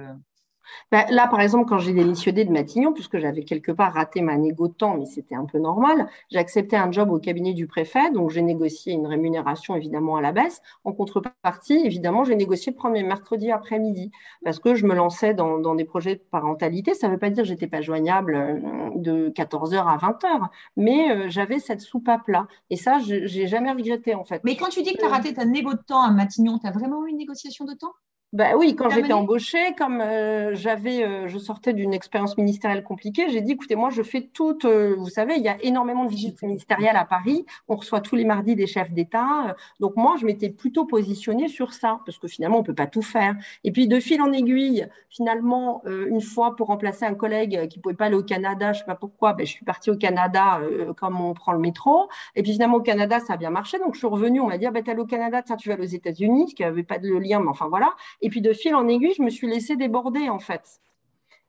[0.90, 4.36] bah, là, par exemple, quand j'ai démissionné de Matignon, puisque j'avais quelque part raté ma
[4.36, 7.66] négo de temps, mais c'était un peu normal, j'ai accepté un job au cabinet du
[7.66, 10.62] préfet, donc j'ai négocié une rémunération évidemment à la baisse.
[10.84, 14.10] En contrepartie, évidemment, j'ai négocié le premier mercredi après-midi,
[14.44, 16.94] parce que je me lançais dans, dans, des projets de parentalité.
[16.94, 21.10] Ça ne veut pas dire que j'étais pas joignable euh, de 14h à 20h, mais
[21.10, 22.46] euh, j'avais cette soupape-là.
[22.70, 24.40] Et ça, je n'ai jamais regretté en fait.
[24.44, 26.66] Mais quand tu dis que tu as raté ta négo de temps à Matignon, tu
[26.66, 27.92] as vraiment eu une négociation de temps?
[28.34, 33.28] Bah oui, quand j'étais embauchée, comme euh, j'avais, euh, je sortais d'une expérience ministérielle compliquée,
[33.28, 36.10] j'ai dit, écoutez, moi, je fais toute, euh, vous savez, il y a énormément de
[36.10, 40.26] visites ministérielles à Paris, on reçoit tous les mardis des chefs d'État, donc moi, je
[40.26, 43.36] m'étais plutôt positionnée sur ça, parce que finalement, on peut pas tout faire.
[43.62, 47.94] Et puis, de fil en aiguille, finalement, une fois pour remplacer un collègue qui pouvait
[47.94, 50.60] pas aller au Canada, je sais pas pourquoi, ben, je suis partie au Canada
[50.96, 53.94] comme on prend le métro, et puis finalement, au Canada, ça a bien marché, donc
[53.94, 55.84] je suis revenue, on m'a dit, ah, ben, tu au Canada, tiens, tu vas aux
[55.84, 57.94] États-Unis, qui avait pas de lien, mais enfin voilà.
[58.24, 60.80] Et puis de fil en aiguille, je me suis laissée déborder en fait.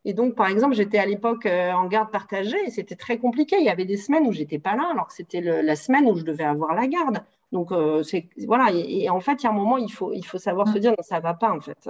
[0.03, 3.55] Et donc, par exemple, j'étais à l'époque euh, en garde partagée et c'était très compliqué.
[3.57, 6.17] Il y avait des semaines où j'étais pas là, alors que c'était la semaine où
[6.17, 7.19] je devais avoir la garde.
[7.53, 8.71] Donc, euh, c'est voilà.
[8.73, 10.91] Et, en fait, il y a un moment, il faut, il faut savoir se dire
[10.91, 11.89] non, ça va pas en fait.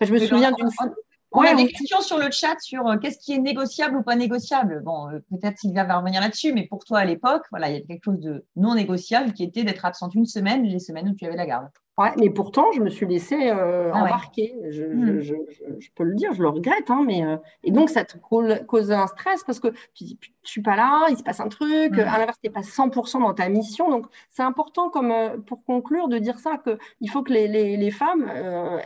[0.00, 0.86] je me souviens d'une fois.
[1.32, 4.14] On a des questions sur le chat sur euh, qu'est-ce qui est négociable ou pas
[4.14, 4.80] négociable.
[4.84, 7.80] Bon, peut-être Sylvia va revenir là-dessus, mais pour toi à l'époque, voilà, il y a
[7.80, 11.26] quelque chose de non négociable qui était d'être absente une semaine, les semaines où tu
[11.26, 11.68] avais la garde.
[11.98, 14.54] Ouais, mais pourtant, je me suis laissée euh, ah embarquer.
[14.70, 15.20] Je, hmm.
[15.20, 16.90] je, je, je, peux le dire, je le regrette.
[16.90, 20.50] Hein, mais, euh, et donc, ça te cause un stress parce que tu dis, je
[20.50, 21.92] suis pas là, il se passe un truc.
[21.92, 22.00] Hmm.
[22.00, 23.90] À l'inverse, tu n'es pas 100% dans ta mission.
[23.90, 27.76] Donc, c'est important, comme euh, pour conclure, de dire ça, qu'il faut que les, les,
[27.76, 28.26] les femmes,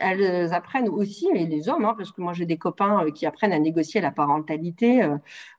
[0.01, 3.53] elles apprennent aussi, et les hommes, hein, parce que moi, j'ai des copains qui apprennent
[3.53, 5.07] à négocier la parentalité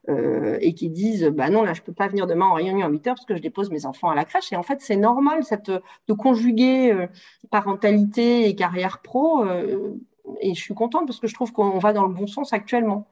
[0.09, 3.07] et qui disent, bah non, là, je peux pas venir demain en réunion à 8
[3.07, 4.53] heures parce que je dépose mes enfants à la crèche.
[4.53, 7.09] Et en fait, c'est normal cette, de conjuguer
[7.51, 9.45] parentalité et carrière pro.
[9.45, 9.95] Euh,
[10.41, 13.07] et je suis contente parce que je trouve qu'on va dans le bon sens actuellement.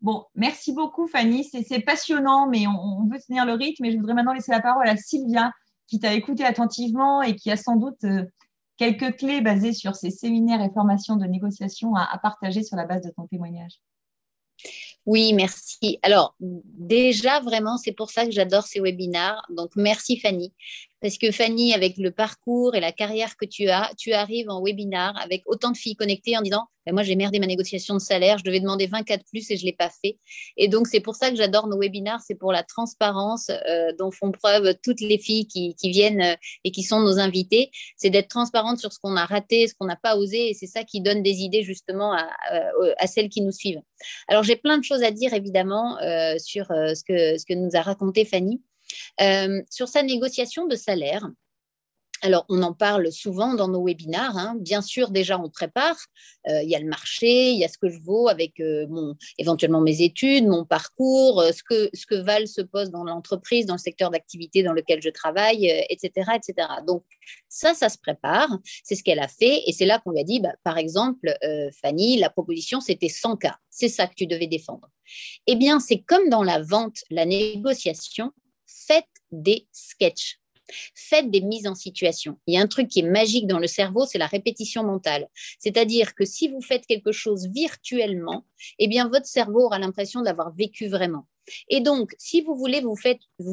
[0.00, 4.12] Bon, merci beaucoup Fanny, c'est passionnant, mais on, veut tenir le rythme et je voudrais
[4.12, 5.50] maintenant laisser la parole à Sylvia
[5.86, 8.24] qui t'a écouté attentivement et qui a sans doute euh,
[8.76, 13.02] quelques clés basées sur ces séminaires et formations de négociation à partager sur la base
[13.02, 13.80] de ton témoignage.
[15.06, 15.98] Oui, merci.
[16.02, 19.44] Alors, déjà, vraiment, c'est pour ça que j'adore ces webinars.
[19.50, 20.52] Donc, merci Fanny.
[21.04, 24.62] Parce que Fanny, avec le parcours et la carrière que tu as, tu arrives en
[24.64, 27.98] webinar avec autant de filles connectées en disant ben, Moi, j'ai merdé ma négociation de
[27.98, 30.16] salaire, je devais demander 24 plus et je ne l'ai pas fait.
[30.56, 34.10] Et donc, c'est pour ça que j'adore nos webinars, c'est pour la transparence euh, dont
[34.10, 37.70] font preuve toutes les filles qui, viennent euh, et qui sont nos invités.
[37.98, 40.48] C'est d'être transparente sur ce qu'on a raté, ce qu'on n'a pas osé.
[40.48, 43.82] Et c'est ça qui donne des idées justement à, euh, celles qui nous suivent.
[44.28, 45.98] Alors, j'ai plein de choses à dire évidemment
[46.38, 48.62] sur ce que nous a raconté Fanny.
[49.20, 51.28] Euh, sur sa négociation de salaire,
[52.22, 54.38] alors, on en parle souvent dans nos webinars.
[54.38, 54.56] Hein.
[54.58, 55.96] Bien sûr, déjà, on prépare.
[56.48, 58.86] Euh, il y a le marché, il y a ce que je vaux avec euh,
[58.88, 63.66] mon, éventuellement mes études, mon parcours, ce, que, ce que valent ce poste dans l'entreprise,
[63.66, 66.66] dans le secteur d'activité dans lequel je travaille, etc., etc.
[66.86, 67.04] Donc,
[67.50, 68.48] ça, ça se prépare.
[68.84, 69.62] C'est ce qu'elle a fait.
[69.66, 71.36] Et c'est là qu'on lui a dit, bah, par exemple,
[71.82, 73.56] Fanny, la proposition, c'était 100 cas.
[73.68, 74.88] C'est ça que tu devais défendre.
[75.46, 78.32] Eh bien, c'est comme dans la vente, la négociation,
[79.42, 80.38] des sketchs.
[80.94, 82.38] Faites des mises en situation.
[82.46, 85.28] Il y a un truc qui est magique dans le cerveau, c'est la répétition mentale.
[85.58, 88.46] C'est-à-dire que si vous faites quelque chose virtuellement,
[88.78, 91.26] eh bien votre cerveau aura l'impression d'avoir vécu vraiment.
[91.68, 92.96] Et donc, si vous voulez vous,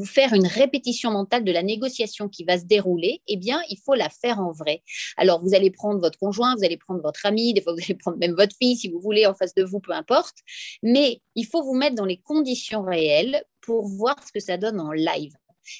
[0.06, 3.96] faire une répétition mentale de la négociation qui va se dérouler, eh bien, il faut
[3.96, 4.84] la faire en vrai.
[5.18, 7.96] Alors, vous allez prendre votre conjoint, vous allez prendre votre ami, des fois, vous allez
[7.96, 10.38] prendre même votre fille, si vous voulez, en face de vous, peu importe.
[10.84, 14.80] Mais il faut vous mettre dans les conditions réelles pour voir ce que ça donne
[14.80, 15.34] en live.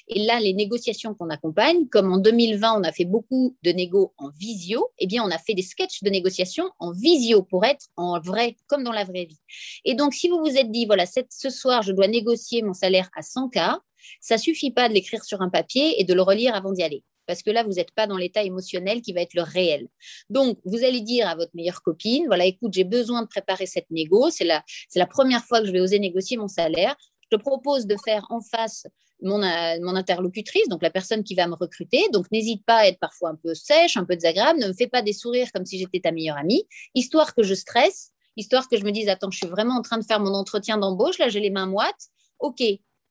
[0.08, 4.12] Et là, les négociations qu'on accompagne, comme en 2020, on a fait beaucoup de négos
[4.18, 7.86] en visio, eh bien, on a fait des sketchs de négociation en visio pour être
[7.96, 9.40] en vrai, comme dans la vraie vie.
[9.84, 13.10] Et donc, si vous vous êtes dit, voilà, ce soir, je dois négocier mon salaire
[13.16, 13.78] à 100K,
[14.20, 17.04] ça suffit pas de l'écrire sur un papier et de le relire avant d'y aller
[17.26, 19.88] parce que là, vous n'êtes pas dans l'état émotionnel qui va être le réel.
[20.30, 23.90] Donc, vous allez dire à votre meilleure copine, voilà, écoute, j'ai besoin de préparer cette
[23.90, 24.62] négo, c'est la,
[24.94, 26.96] la première fois que je vais oser négocier mon salaire.
[27.22, 28.86] Je te propose de faire en face
[29.22, 32.02] mon, euh, mon, interlocutrice, donc la personne qui va me recruter.
[32.12, 34.60] Donc, n'hésite pas à être parfois un peu sèche, un peu désagréable.
[34.60, 37.54] Ne me fais pas des sourires comme si j'étais ta meilleure amie, histoire que je
[37.54, 40.34] stresse, histoire que je me dise Attends, je suis vraiment en train de faire mon
[40.34, 41.18] entretien d'embauche.
[41.18, 42.08] Là, j'ai les mains moites.
[42.38, 42.62] OK.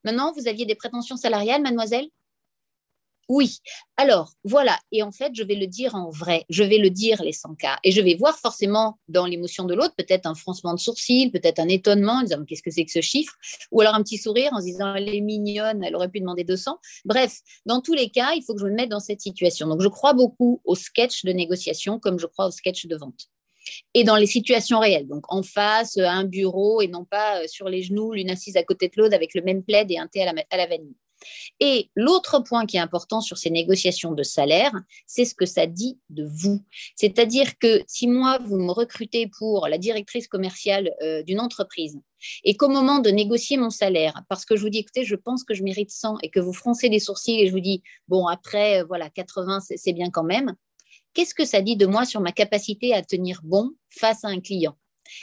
[0.04, 2.10] Maintenant, vous aviez des prétentions salariales, mademoiselle?
[3.32, 3.60] Oui.
[3.96, 4.78] Alors, voilà.
[4.92, 6.44] Et en fait, je vais le dire en vrai.
[6.50, 7.78] Je vais le dire les 100 cas.
[7.86, 11.60] Et je vais voir forcément dans l'émotion de l'autre, peut-être un froncement de sourcil, peut-être
[11.60, 13.34] un étonnement en disant qu'est-ce que c'est que ce chiffre?
[13.72, 16.44] Ou alors un petit sourire en se disant elle est mignonne, elle aurait pu demander
[16.44, 16.78] 200.
[17.06, 19.68] Bref, dans tous les cas, il faut que je me mette dans cette situation.
[19.68, 23.30] Donc, je crois beaucoup au sketch de négociation comme je crois au sketch de vente
[23.94, 27.48] et dans les situations réelles, donc en face, à un bureau et non pas euh,
[27.48, 30.08] sur les genoux, l'une assise à côté de l'autre avec le même plaid et un
[30.08, 30.96] thé à la, à la vanille.
[31.60, 34.72] Et l'autre point qui est important sur ces négociations de salaire,
[35.06, 36.64] c'est ce que ça dit de vous.
[36.96, 42.00] C'est-à-dire que si moi, vous me recrutez pour la directrice commerciale euh, d'une entreprise
[42.44, 45.44] et qu'au moment de négocier mon salaire, parce que je vous dis, écoutez, je pense
[45.44, 48.28] que je mérite 100 et que vous froncez les sourcils et je vous dis, bon,
[48.28, 50.56] après, euh, voilà, 80, c'est bien quand même,
[51.14, 54.40] qu'est-ce que ça dit de moi sur ma capacité à tenir bon face à un
[54.40, 54.76] client?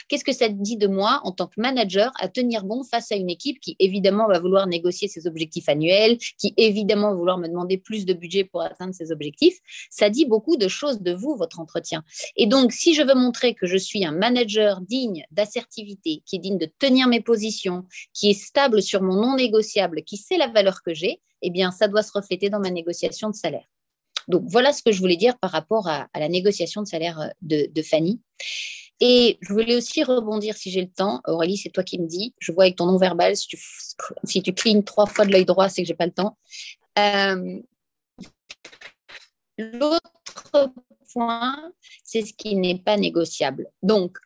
[0.07, 3.15] Qu'est-ce que ça dit de moi en tant que manager à tenir bon face à
[3.15, 7.47] une équipe qui évidemment va vouloir négocier ses objectifs annuels, qui évidemment va vouloir me
[7.47, 9.57] demander plus de budget pour atteindre ses objectifs?
[9.89, 12.03] Ça dit beaucoup de choses de vous, votre entretien.
[12.35, 16.39] Et donc, si je veux montrer que je suis un manager digne d'assertivité, qui est
[16.39, 20.47] digne de tenir mes positions, qui est stable sur mon non négociable, qui sait la
[20.47, 23.65] valeur que j'ai, eh bien, ça doit se refléter dans ma négociation de salaire.
[24.27, 27.27] Donc, voilà ce que je voulais dire par rapport à, la négociation de salaire euh,
[27.41, 28.21] de, de Fanny.
[29.01, 31.21] Et je voulais aussi rebondir, si j'ai le temps.
[31.25, 32.33] Aurélie, c'est toi qui me dis.
[32.39, 33.57] Je vois avec ton non-verbal, si tu,
[34.25, 36.37] si tu clignes trois fois de l'œil droit, c'est que j'ai pas le temps.
[36.97, 37.59] Euh,
[39.57, 40.73] l'autre
[41.13, 41.71] point,
[42.03, 43.67] c'est ce qui n'est pas négociable.
[43.83, 44.17] Donc,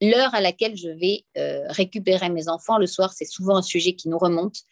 [0.00, 3.94] l'heure à laquelle je vais euh, récupérer mes enfants le soir, c'est souvent un sujet
[3.94, 4.62] qui nous remonte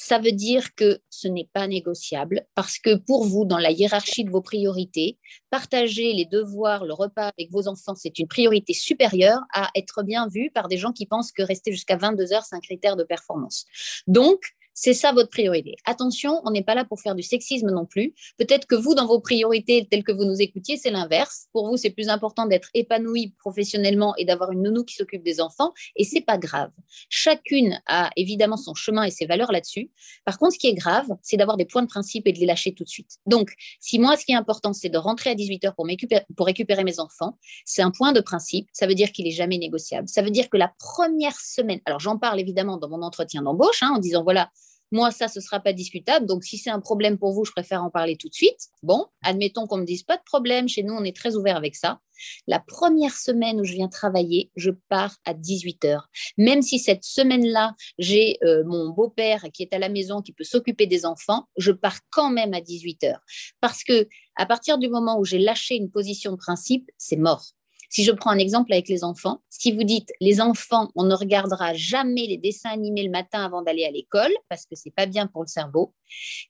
[0.00, 4.22] ça veut dire que ce n'est pas négociable parce que pour vous, dans la hiérarchie
[4.22, 5.18] de vos priorités,
[5.50, 10.28] partager les devoirs, le repas avec vos enfants, c'est une priorité supérieure à être bien
[10.28, 13.02] vu par des gens qui pensent que rester jusqu'à 22 heures, c'est un critère de
[13.02, 13.64] performance.
[14.06, 14.38] Donc,
[14.80, 15.74] C'est ça votre priorité.
[15.86, 18.14] Attention, on n'est pas là pour faire du sexisme non plus.
[18.38, 21.48] Peut-être que vous, dans vos priorités, telles que vous nous écoutiez, c'est l'inverse.
[21.52, 25.40] Pour vous, c'est plus important d'être épanoui professionnellement et d'avoir une nounou qui s'occupe des
[25.40, 25.72] enfants.
[25.96, 26.70] Et c'est pas grave.
[27.08, 29.90] Chacune a évidemment son chemin et ses valeurs là-dessus.
[30.24, 32.46] Par contre, ce qui est grave, c'est d'avoir des points de principe et de les
[32.46, 33.18] lâcher tout de suite.
[33.26, 35.88] Donc, si moi, ce qui est important, c'est de rentrer à 18 heures pour,
[36.36, 38.68] pour récupérer mes enfants, c'est un point de principe.
[38.72, 40.08] Ça veut dire qu'il est jamais négociable.
[40.08, 43.82] Ça veut dire que la première semaine, alors j'en parle évidemment dans mon entretien d'embauche,
[43.82, 44.52] hein, en disant voilà,
[44.90, 46.26] moi, ça, ce ne sera pas discutable.
[46.26, 48.68] Donc, si c'est un problème pour vous, je préfère en parler tout de suite.
[48.82, 50.68] Bon, admettons qu'on me dise pas de problème.
[50.68, 52.00] Chez nous, on est très ouvert avec ça.
[52.46, 56.08] La première semaine où je viens travailler, je pars à 18 heures.
[56.36, 60.44] Même si cette semaine-là, j'ai euh, mon beau-père qui est à la maison, qui peut
[60.44, 63.20] s'occuper des enfants, je pars quand même à 18 heures.
[63.60, 67.44] Parce que à partir du moment où j'ai lâché une position de principe, c'est mort.
[67.88, 71.14] Si je prends un exemple avec les enfants, si vous dites les enfants, on ne
[71.14, 75.06] regardera jamais les dessins animés le matin avant d'aller à l'école parce que c'est pas
[75.06, 75.94] bien pour le cerveau.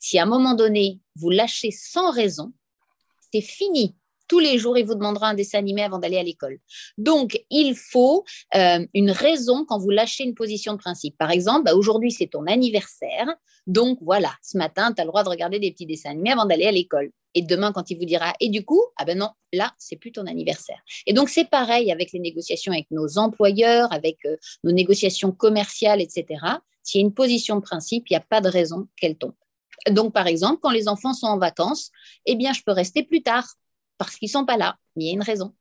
[0.01, 2.53] Si à un moment donné vous lâchez sans raison,
[3.33, 3.95] c'est fini
[4.29, 6.59] tous les jours, il vous demandera un dessin animé avant d'aller à l'école.
[6.99, 8.25] Donc, il faut
[8.55, 11.17] euh, une raison quand vous lâchez une position de principe.
[11.17, 13.27] Par exemple, bah, aujourd'hui, c'est ton anniversaire.
[13.67, 16.45] Donc, voilà, ce matin, tu as le droit de regarder des petits dessins animés avant
[16.45, 17.11] d'aller à l'école.
[17.35, 20.13] Et demain, quand il vous dira, et du coup, ah ben non, là, c'est plus
[20.13, 20.81] ton anniversaire.
[21.07, 26.01] Et donc, c'est pareil avec les négociations avec nos employeurs, avec euh, nos négociations commerciales,
[26.01, 26.27] etc.
[26.83, 29.35] S'il y a une position de principe, il n'y a pas de raison qu'elle tombe.
[29.91, 31.91] Donc, par exemple, quand les enfants sont en vacances,
[32.27, 33.47] eh bien, je peux rester plus tard
[33.99, 34.77] parce qu'ils ne sont pas là.
[34.97, 35.55] Mais il y a une raison.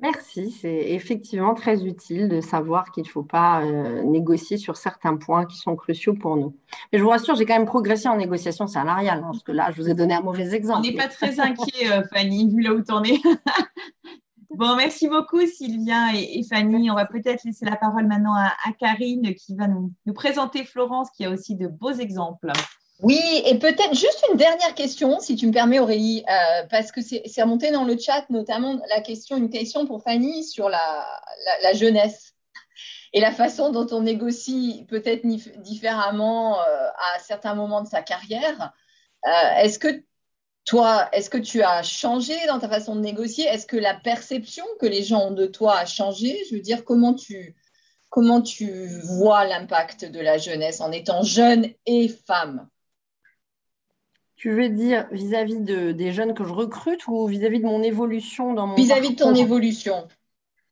[0.00, 5.16] Merci, c'est effectivement très utile de savoir qu'il ne faut pas euh, négocier sur certains
[5.16, 6.54] points qui sont cruciaux pour nous.
[6.92, 9.72] Mais je vous rassure, j'ai quand même progressé en négociation salariale, hein, parce que là,
[9.72, 10.78] je vous ai donné un mauvais exemple.
[10.78, 13.18] On n'est pas très inquiet, euh, Fanny, vu là où tu en es.
[14.50, 16.92] bon, merci beaucoup, Sylvia et, Fanny.
[16.92, 21.24] On va peut-être laisser la parole maintenant à, Karine qui va nous présenter Florence, qui
[21.24, 22.52] a aussi de beaux exemples.
[23.00, 27.00] Oui, et peut-être juste une dernière question, si tu me permets, Aurélie, euh, parce que
[27.00, 31.06] c'est remonté dans le chat, notamment la question, une question pour Fanny sur la,
[31.74, 32.34] jeunesse
[33.12, 35.24] et la façon dont on négocie peut-être
[35.62, 38.72] différemment euh, à certains moments de sa carrière.
[39.26, 40.02] Euh, est-ce que
[40.64, 43.44] toi, est-ce que tu as changé dans ta façon de négocier?
[43.46, 46.36] Est-ce que la perception que les gens ont de toi a changé?
[46.50, 47.54] Je veux dire, comment tu,
[48.10, 52.68] comment tu vois l'impact de la jeunesse en étant jeune et femme?
[54.38, 58.54] Tu veux dire vis-à-vis de, des jeunes que je recrute ou vis-à-vis de mon évolution
[58.54, 60.06] dans mon Vis-à-vis de ton évolution.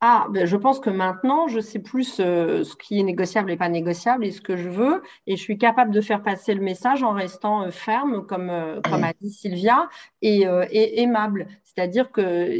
[0.02, 3.56] Ah, ben je pense que maintenant, je sais plus euh, ce qui est négociable et
[3.56, 5.02] pas négociable et ce que je veux.
[5.26, 8.78] Et je suis capable de faire passer le message en restant euh, ferme, comme, euh,
[8.84, 9.88] comme a dit Sylvia,
[10.20, 11.46] et, et aimable.
[11.64, 12.50] C'est-à-dire que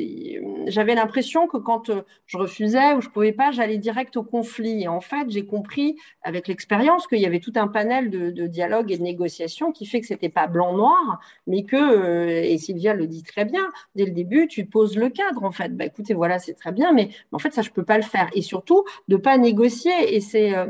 [0.67, 1.91] j'avais l'impression que quand
[2.27, 4.83] je refusais ou je pouvais pas, j'allais direct au conflit.
[4.83, 8.47] Et en fait, j'ai compris avec l'expérience qu'il y avait tout un panel de, de
[8.47, 13.07] dialogue et de négociation qui fait que c'était pas blanc-noir, mais que, et Sylvia le
[13.07, 15.75] dit très bien, dès le début, tu poses le cadre en fait.
[15.75, 18.03] Bah, écoutez, voilà, c'est très bien, mais en fait, ça, je ne peux pas le
[18.03, 18.29] faire.
[18.35, 20.15] Et surtout, de ne pas négocier.
[20.15, 20.67] Et c'est euh,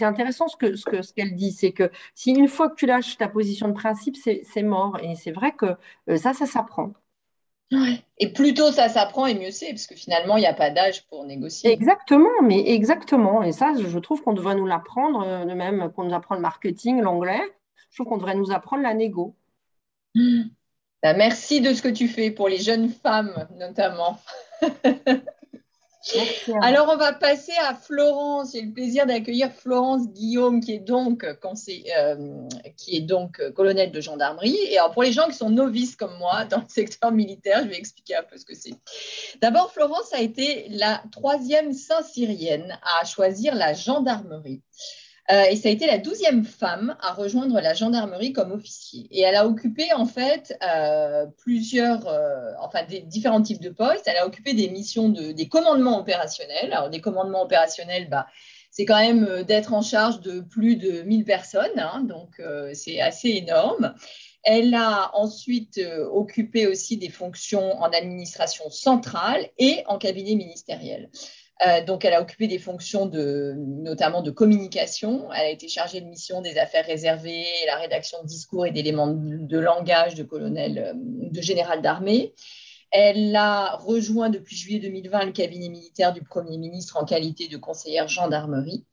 [0.00, 1.52] intéressant ce qu'elle ce que, ce qu'elle dit.
[1.52, 4.98] C'est que si une fois que tu lâches ta position de principe, c'est mort.
[5.02, 5.76] Et c'est vrai que
[6.08, 6.92] euh, ça, ça s'apprend.
[8.18, 10.70] Et plus tôt ça s'apprend et mieux c'est, parce que finalement, il n'y a pas
[10.70, 11.72] d'âge pour négocier.
[11.72, 13.42] Exactement, mais exactement.
[13.42, 16.40] Et ça, je trouve qu'on devrait nous l'apprendre, euh, de même qu'on nous apprend le
[16.40, 17.40] marketing, l'anglais.
[17.90, 19.34] Je trouve qu'on devrait nous apprendre la négo.
[21.02, 24.18] Bah, merci de ce que tu fais pour les jeunes femmes, notamment.
[26.62, 28.52] Alors, on va passer à Florence.
[28.52, 31.34] J'ai le plaisir d'accueillir Florence Guillaume, qui est donc, euh,
[32.88, 34.56] est donc colonel de gendarmerie.
[34.70, 37.68] Et alors, pour les gens qui sont novices comme moi dans le secteur militaire, je
[37.68, 38.74] vais expliquer un peu ce que c'est.
[39.40, 44.62] D'abord, Florence a été la troisième Saint-Syrienne à choisir la gendarmerie.
[45.30, 49.06] Euh, et ça a été la douzième femme à rejoindre la gendarmerie comme officier.
[49.10, 54.06] Et elle a occupé en fait euh, plusieurs, euh, enfin des différents types de postes.
[54.06, 56.72] Elle a occupé des missions de, des commandements opérationnels.
[56.72, 58.26] Alors des commandements opérationnels, bah,
[58.70, 63.28] c'est quand même d'être en charge de plus de 1000 personnes, hein, donc c'est assez
[63.28, 63.94] énorme.
[64.42, 71.08] Elle a ensuite occupé aussi des fonctions en administration centrale et en cabinet ministériel.
[71.62, 75.32] Euh, donc, elle a occupé des fonctions de, notamment de communication.
[75.32, 79.06] Elle a été chargée de mission des affaires réservées, la rédaction de discours et d'éléments
[79.08, 82.34] de, langage de colonel, euh, de général d'armée.
[82.90, 87.56] Elle a rejoint depuis juillet 2020 le cabinet militaire du Premier ministre en qualité de
[87.56, 88.84] conseillère gendarmerie.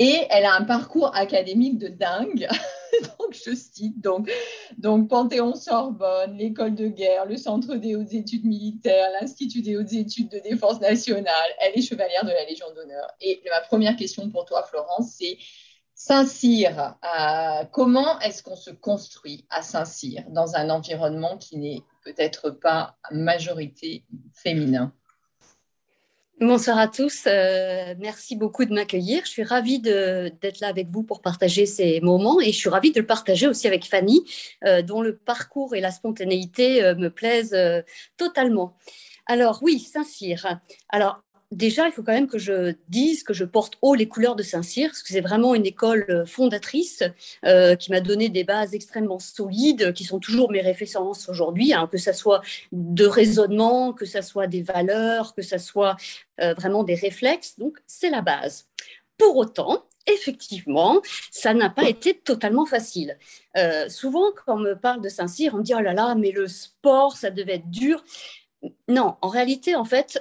[0.00, 2.48] Et elle a un parcours académique de dingue.
[3.18, 4.30] donc, je cite donc,
[4.78, 10.30] donc Panthéon-Sorbonne, l'école de guerre, le Centre des hautes études militaires, l'Institut des hautes études
[10.30, 11.50] de défense nationale.
[11.60, 13.08] Elle est chevalière de la Légion d'honneur.
[13.20, 15.36] Et ma première question pour toi, Florence, c'est
[15.94, 22.48] Saint-Cyr, euh, comment est-ce qu'on se construit à Saint-Cyr dans un environnement qui n'est peut-être
[22.48, 24.94] pas majorité féminin?
[26.40, 29.20] Bonsoir à tous, euh, merci beaucoup de m'accueillir.
[29.26, 32.92] Je suis ravie d'être là avec vous pour partager ces moments et je suis ravie
[32.92, 34.24] de le partager aussi avec Fanny,
[34.64, 37.54] euh, dont le parcours et la spontanéité me plaisent
[38.16, 38.74] totalement.
[39.26, 40.60] Alors oui, Saint-Cyr.
[40.88, 44.36] Alors déjà, il faut quand même que je dise que je porte haut les couleurs
[44.36, 47.02] de Saint-Cyr, parce que c'est vraiment une école euh, fondatrice
[47.44, 51.88] euh, qui m'a donné des bases extrêmement solides, qui sont toujours mes références aujourd'hui, hein,
[51.90, 52.42] que ce soit
[52.72, 55.96] de raisonnement, que ce soit des valeurs, que ce soit
[56.40, 57.58] euh, vraiment des réflexes.
[57.58, 58.66] Donc, c'est la base.
[59.18, 63.18] Pour autant, effectivement, ça n'a pas été totalement facile.
[63.88, 66.48] souvent, quand on me parle de Saint-Cyr, on me dit oh là là, mais le
[66.48, 68.02] sport, ça devait être dur.
[68.88, 70.18] Non, en réalité, en fait,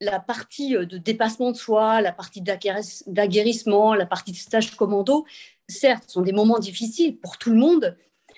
[0.00, 5.24] la partie euh, de dépassement de soi, la partie d'aguerrissement, la partie de stage commando,
[5.68, 7.96] certes, sont des moments difficiles pour tout le monde,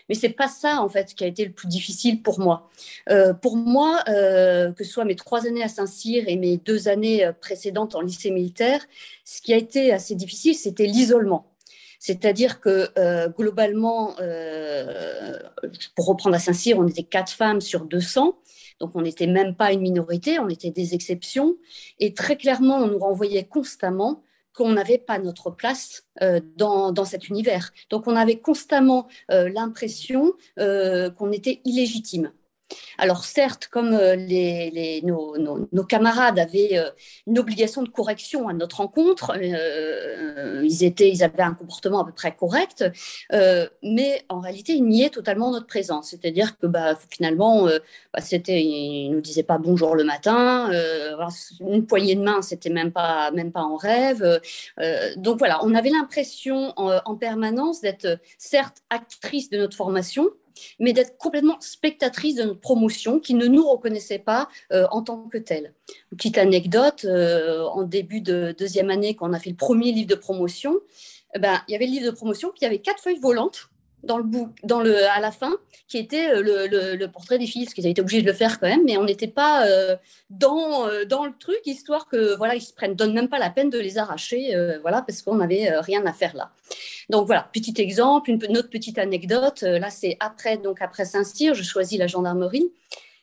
[0.09, 2.71] mais c'est pas ça en fait qui a été le plus difficile pour moi.
[3.11, 6.89] Euh, pour moi, euh, que ce soit mes trois années à Saint-Cyr et mes deux
[6.89, 8.87] années précédentes en lycée militaire,
[9.25, 11.53] ce qui a été assez difficile, c'était l'isolement.
[12.01, 12.89] C'est-à-dire que
[13.37, 14.15] globalement,
[15.97, 18.39] pour reprendre à Saint-Cyr, on était quatre femmes sur 200.
[18.81, 21.57] Donc on n'était même pas une minorité, on était des exceptions.
[21.99, 24.23] Et très clairement, on nous renvoyait constamment
[24.55, 27.73] qu'on n'avait pas notre place euh, dans, cet univers.
[27.91, 32.33] Donc on avait constamment euh, l'impression euh, qu'on était illégitime.
[32.99, 34.17] Alors certes, comme euh,
[35.03, 36.91] nos, camarades avaient euh,
[37.27, 42.05] une obligation de correction à notre rencontre, euh, ils, étaient, ils avaient un comportement à
[42.05, 42.85] peu près correct,
[43.83, 46.11] mais en réalité, ils niaient totalement notre présence.
[46.11, 47.67] C'est-à-dire que bah, finalement,
[48.13, 50.71] bah, c'était, ils nous disaient pas bonjour le matin,
[51.61, 54.41] une poignée de main, c'était même pas, même pas en rêve.
[55.17, 60.29] donc voilà, on avait l'impression en permanence d'être certes actrice de notre formation,
[60.79, 65.29] mais d'être complètement spectatrice de notre promotion qui ne nous reconnaissait pas euh, en tant
[65.29, 65.75] que telle.
[66.11, 70.09] petite anecdote, euh, en début de deuxième année, quand on a fait le premier livre
[70.09, 70.75] de promotion,
[71.35, 73.21] eh ben, il y avait le livre de promotion, puis il y avait quatre feuilles
[73.21, 73.69] volantes
[74.03, 75.57] dans le bout, dans le, à la fin,
[75.89, 78.33] qui était euh, le, le, portrait des filles, parce qu'ils avaient été obligés de le
[78.33, 79.97] faire quand même, mais on n'était pas euh,
[80.31, 83.51] dans, euh, dans le truc, histoire que voilà, ils se prennent, donnent même pas la
[83.51, 86.51] peine de les arracher, voilà, parce qu'on n'avait rien à faire là.
[87.09, 89.63] Donc voilà, petit exemple, une, autre petite anecdote.
[89.63, 92.71] là, c'est après, donc après Saint-Cyr, je choisis la gendarmerie.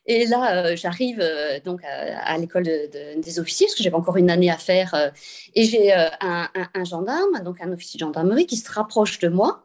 [0.07, 1.23] Et là, j'arrive
[1.63, 5.11] donc à, l'école des officiers, parce que j'avais encore une année à faire.
[5.55, 9.30] et j'ai un, un, un, gendarme, donc un officier de gendarmerie, qui se rapproche de
[9.30, 9.63] moi.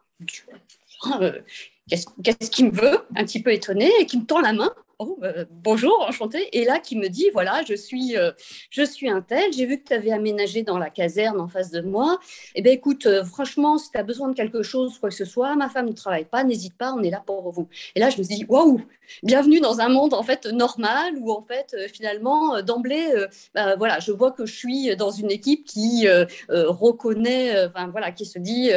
[1.06, 1.40] Euh,
[1.88, 4.70] qu'est-ce qu'il me veut Un petit peu étonné et qui me tend la main.
[5.02, 6.58] Oh, euh, bonjour, enchanté.
[6.58, 8.32] Et là, qui me dit voilà, je suis, euh,
[8.68, 9.50] je suis un tel.
[9.50, 12.20] J'ai vu que tu avais aménagé dans la caserne en face de moi.
[12.54, 15.56] Eh bien, écoute, franchement, si tu as besoin de quelque chose, quoi que ce soit,
[15.56, 17.66] ma femme ne travaille pas, n'hésite pas, on est là pour vous.
[17.94, 18.82] Et là, je me dit waouh,
[19.22, 23.06] bienvenue dans un monde en fait normal où en fait finalement d'emblée,
[23.54, 26.06] bah, voilà, je vois que je suis dans une équipe qui
[26.48, 28.70] reconnaît, voilà, qui se dit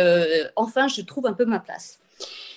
[0.56, 2.00] enfin, je trouve un peu ma place.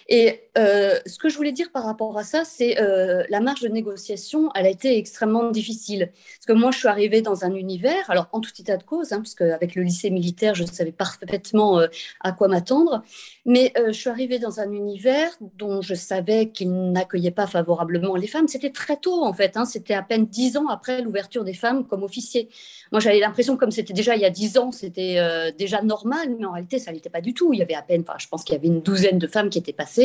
[0.08, 3.60] Et euh, ce que je voulais dire par rapport à ça, c'est euh, la marge
[3.60, 6.12] de négociation, elle a été extrêmement difficile.
[6.12, 9.12] Parce que moi, je suis arrivée dans un univers, alors en tout état de cause,
[9.12, 11.88] hein, puisque avec le lycée militaire, je savais parfaitement euh,
[12.20, 13.02] à quoi m'attendre,
[13.44, 18.26] mais je suis arrivée dans un univers dont je savais qu'il n'accueillait pas favorablement les
[18.26, 18.48] femmes.
[18.48, 19.56] C'était très tôt, en fait.
[19.56, 22.48] Hein, c'était à peine dix ans après l'ouverture des femmes comme officiers.
[22.92, 26.44] Moi, j'avais l'impression, comme c'était déjà il y a dix ans, c'était déjà normal, mais
[26.44, 27.52] en réalité, ça n'était pas du tout.
[27.52, 29.50] Il y avait à peine, enfin, je pense qu'il y avait une douzaine de femmes
[29.50, 29.95] qui étaient passées.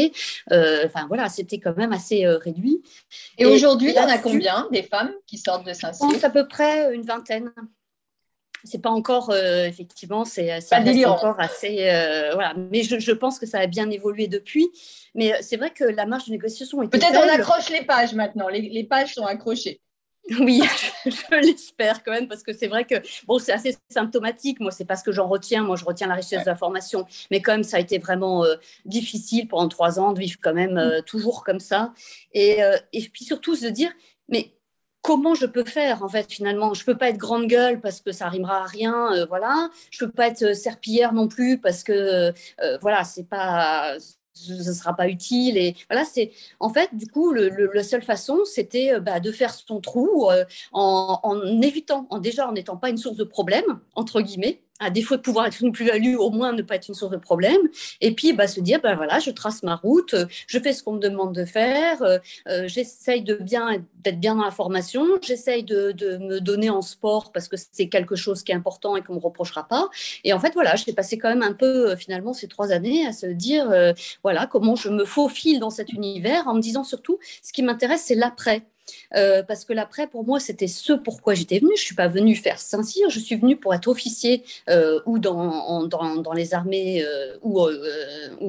[0.52, 2.82] Euh, enfin voilà, c'était quand même assez euh, réduit.
[3.38, 6.08] Et, aujourd'hui, il y en a combien des femmes qui sortent de Saint-Cyr?
[6.24, 7.52] À peu près une vingtaine.
[8.64, 10.52] C'est pas encore euh, effectivement c'est
[11.06, 11.78] encore assez
[12.34, 12.54] voilà.
[12.56, 14.70] Mais je, pense que ça a bien évolué depuis.
[15.16, 18.48] Mais c'est vrai que la marge de négociation est peut-être on accroche les pages maintenant.
[18.50, 19.82] Les pages sont accrochées
[20.40, 20.62] oui,
[21.06, 22.96] je l'espère quand même, parce que c'est vrai que
[23.26, 24.60] bon, c'est assez symptomatique.
[24.60, 25.64] Moi, c'est pas ce que j'en retiens.
[25.64, 27.06] Moi, je retiens la richesse de la formation.
[27.32, 28.56] Mais quand même, ça a été vraiment euh,
[28.86, 31.04] difficile pendant trois ans de vivre quand même euh, mm.
[31.04, 31.94] toujours comme ça.
[32.34, 33.92] Et, euh, et puis surtout se dire,
[34.30, 34.54] mais
[35.02, 36.74] comment je peux faire en fait finalement?
[36.74, 39.70] Je peux pas être grande gueule parce que ça rimera à rien, voilà.
[39.90, 42.32] Je peux pas être serpillière non plus parce que
[42.82, 43.98] voilà, c'est pas
[44.42, 45.58] ce ne sera pas utile.
[45.58, 49.32] Et voilà, c'est en fait, du coup, le, la seule façon, c'était euh, bah, de
[49.32, 53.80] faire son trou euh, en, évitant, en, déjà en n'étant pas une source de problème,
[53.96, 56.96] entre guillemets, à défaut de pouvoir être une plus-value, au moins ne pas être une
[56.96, 57.62] source de problème.
[58.02, 60.16] Et puis, bah, se dire, ben voilà, je trace ma route,
[60.48, 62.18] je fais ce qu'on me demande de faire, euh,
[62.48, 66.82] euh, j'essaye de bien d'être bien dans la formation, j'essaye de, de, me donner en
[66.82, 69.90] sport parce que c'est quelque chose qui est important et qu'on me reprochera pas.
[70.24, 73.14] Et en fait, voilà, j'ai passé quand même un peu finalement ces trois années à
[73.14, 73.72] se dire,
[74.24, 78.04] voilà, comment je me faufile dans cet univers en me disant surtout, ce qui m'intéresse,
[78.08, 78.64] c'est l'après.
[79.16, 81.76] Euh, parce que l'après, pour moi, c'était ce pourquoi j'étais venue.
[81.76, 85.20] Je ne suis pas venue faire Saint-Cyr, je suis venue pour être officier euh, ou
[85.20, 87.60] dans, les armées euh, ou,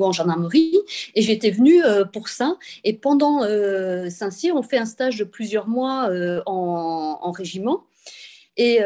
[0.03, 0.77] en gendarmerie.
[1.15, 1.83] Et j'étais venue
[2.13, 2.57] pour ça.
[2.85, 3.41] Et pendant
[4.11, 6.11] Saint-Cyr, on fait un stage de plusieurs mois
[6.47, 7.85] en, en, régiment.
[8.57, 8.81] Et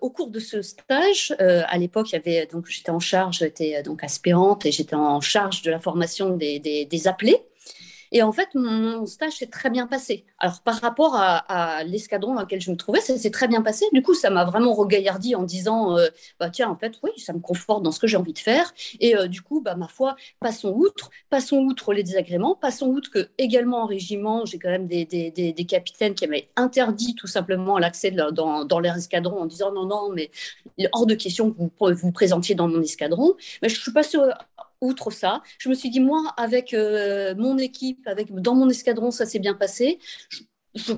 [0.00, 4.94] au cours de ce stage, à l'époque, j'étais en charge, j'étais donc aspirante et j'étais
[4.94, 7.42] en charge de la formation des appelés.
[8.16, 10.24] Et en fait, mon stage s'est très bien passé.
[10.38, 13.84] Alors, par rapport à, l'escadron dans lequel je me trouvais, ça s'est très bien passé.
[13.92, 16.08] Du coup, ça m'a vraiment regaillardi en disant euh,
[16.40, 18.72] bah, tiens, en fait, oui, ça me conforte dans ce que j'ai envie de faire.
[19.00, 21.10] Et euh, du coup, bah, ma foi, passons outre.
[21.28, 22.54] Passons outre les désagréments.
[22.54, 27.26] Passons outre que, également en régiment, j'ai quand même des, capitaines qui m'avaient interdit tout
[27.26, 30.30] simplement l'accès dans, dans leur escadron en disant non, non, mais
[30.92, 33.34] hors de question que vous vous présentiez dans mon escadron.
[33.60, 34.16] Mais je suis passée
[34.80, 39.10] outre ça, je me suis dit, moi, avec euh, mon équipe, avec, dans mon escadron,
[39.10, 39.98] ça s'est bien passé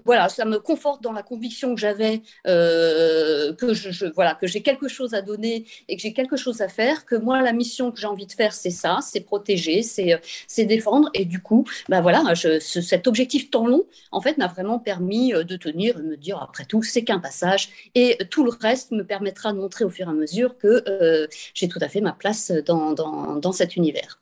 [0.04, 4.62] voilà, ça me conforte dans la conviction que j'avais euh, que je, voilà que j'ai
[4.62, 7.04] quelque chose à donner et que j'ai quelque chose à faire.
[7.06, 10.64] Que moi, la mission que j'ai envie de faire, c'est ça, c'est protéger, c'est c'est
[10.64, 11.10] défendre.
[11.14, 15.44] Et du coup, ben voilà, cet objectif tant long, en fait, m'a vraiment permis euh,
[15.44, 19.02] de tenir, de me dire après tout, c'est qu'un passage, et tout le reste me
[19.04, 22.12] permettra de montrer au fur et à mesure que euh, j'ai tout à fait ma
[22.12, 24.20] place dans, dans, dans cet univers.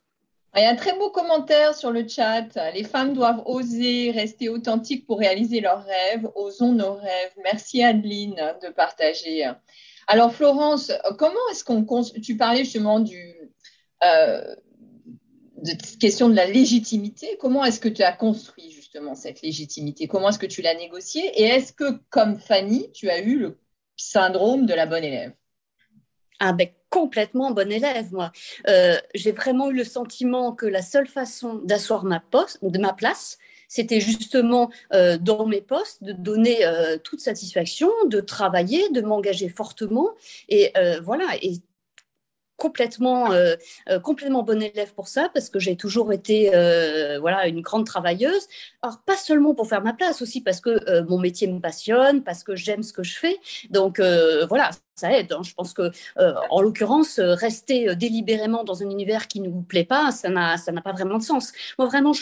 [0.57, 2.47] Il y a un très beau commentaire sur le chat.
[2.73, 6.27] Les femmes doivent oser rester authentiques pour réaliser leurs rêves.
[6.35, 7.33] Osons nos rêves.
[7.43, 9.49] Merci Adeline de partager.
[10.07, 11.85] Alors Florence, comment est-ce qu'on
[12.21, 13.03] tu parlais justement
[14.03, 14.55] euh,
[15.57, 17.37] de question de la légitimité.
[17.39, 20.07] Comment est-ce que tu as construit justement cette légitimité?
[20.07, 21.25] Comment est-ce que tu l'as négociée?
[21.35, 23.59] Et est-ce que comme Fanny, tu as eu le
[23.95, 25.33] syndrome de la bonne élève?
[26.39, 28.31] Ah ben, complètement bon élève, moi.
[28.67, 32.23] Euh, j'ai vraiment eu le sentiment que la seule façon d'asseoir ma,
[32.79, 33.37] ma place,
[33.67, 39.47] c'était justement euh, dans mes postes de donner euh, toute satisfaction, de travailler, de m'engager
[39.47, 40.09] fortement.
[40.49, 40.73] Et
[41.03, 41.61] voilà, et
[42.55, 43.29] complètement,
[44.03, 46.49] complètement bon élève pour ça, parce que j'ai toujours été
[47.19, 48.47] voilà, une grande travailleuse.
[48.81, 52.43] Alors, pas seulement pour faire ma place, aussi parce que mon métier me passionne, parce
[52.43, 53.37] que j'aime ce que je fais.
[53.69, 53.99] Donc,
[54.49, 55.31] voilà, ça aide.
[55.31, 55.41] Hein.
[55.43, 59.49] Je pense que, euh, en l'occurrence, euh, rester euh, délibérément dans un univers qui ne
[59.49, 61.53] vous plaît pas, ça n'a, pas vraiment de sens.
[61.77, 62.19] Moi, vraiment, dès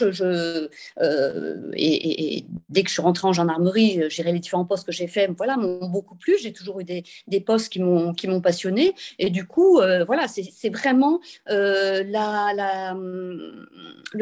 [2.84, 5.88] que je suis rentrée en gendarmerie, j'irai les différents postes que j'ai faits, voilà, m'ont
[5.88, 6.36] beaucoup plu.
[6.42, 7.04] J'ai toujours eu des,
[7.40, 8.94] postes qui m'ont, qui m'ont passionné.
[9.20, 12.06] Et du coup, voilà, c'est, vraiment le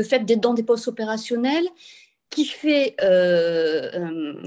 [0.04, 1.66] fait d'être dans des postes opérationnels
[2.30, 2.96] qui fait,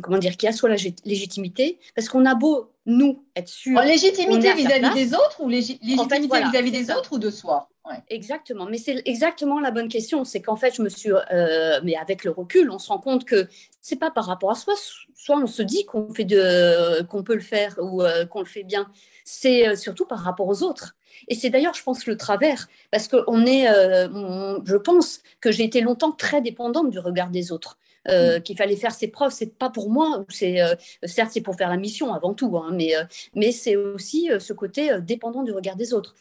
[0.03, 3.78] comment dire, qui la légitimité, parce qu'on a beau nous, être sûr.
[3.78, 7.68] En légitimité vis-à-vis des autres ou légitimité vis-à-vis des autres ou de soi?
[8.09, 10.24] Exactement, mais c'est exactement la bonne question.
[10.24, 13.24] C'est qu'en fait, je me suis, euh, mais avec le recul, on se rend compte
[13.24, 13.49] que
[13.80, 14.74] c'est pas par rapport à soi.
[15.14, 18.47] Soit on se dit qu'on fait de, qu'on peut le faire ou euh, qu'on le
[18.47, 18.91] fait bien.
[19.24, 20.97] C'est euh, surtout par rapport aux autres.
[21.28, 25.64] Et c'est d'ailleurs, je pense, le travers, parce que on est, je pense que j'ai
[25.64, 27.78] été longtemps très dépendante du regard des autres.
[28.09, 29.33] Euh, qu'il fallait faire ses preuves.
[29.33, 30.25] C'est pas pour moi.
[30.29, 33.03] C'est euh, certes c'est pour faire la mission avant tout, hein, mais euh,
[33.35, 36.15] mais c'est aussi ce côté dépendant du regard des autres.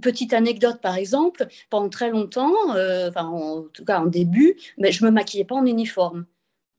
[0.00, 5.04] Petite anecdote, par exemple, pendant très longtemps, enfin en tout cas en début, mais je
[5.04, 6.24] me maquillais pas en uniforme.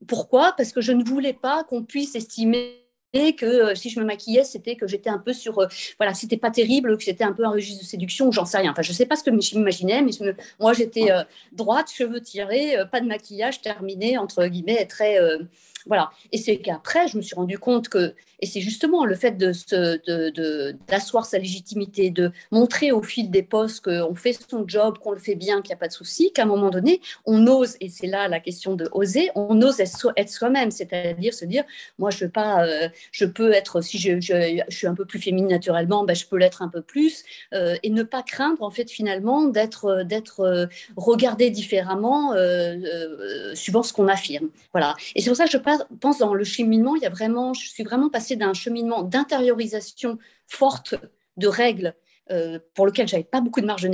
[0.06, 0.52] Pourquoi?
[0.56, 2.83] Parce que je ne voulais pas qu'on puisse estimer
[3.14, 5.66] que euh, si je me maquillais, c'était que j'étais un peu sur, euh,
[5.98, 8.72] voilà, c'était pas terrible, que c'était un peu un registre de séduction, j'en sais rien.
[8.72, 10.10] Enfin, je sais pas ce que je m'imaginais, mais
[10.58, 15.18] moi j'étais euh, droite, cheveux tirés, pas de maquillage, terminé entre guillemets, très
[15.86, 16.10] voilà.
[16.32, 19.52] Et c'est qu'après, je me suis rendu compte que, et c'est justement le fait de
[20.88, 25.18] d'asseoir sa légitimité, de montrer au fil des postes qu'on fait son job, qu'on le
[25.18, 27.88] fait bien, qu'il n'y a pas de souci, qu'à un moment donné, on ose, et
[27.88, 31.64] c'est là la question de oser, on ose être, soi-même, c'est-à-dire se dire,
[31.98, 35.48] moi, je, pas, euh, je peux être, si je, je, suis un peu plus féminine
[35.48, 38.90] naturellement, ben, je peux l'être un peu plus, euh, et ne pas craindre, en fait,
[38.90, 40.66] finalement, d'être d'être euh,
[40.96, 42.34] regardé différemment
[43.54, 44.48] suivant ce qu'on affirme.
[44.72, 44.96] Voilà.
[45.14, 47.54] Et c'est pour ça que je parle pense dans le cheminement, il y a vraiment,
[47.54, 50.94] je suis vraiment passée d'un cheminement d'intériorisation forte
[51.36, 51.94] de règles
[52.30, 53.90] euh, pour lequel j'avais pas beaucoup de marge de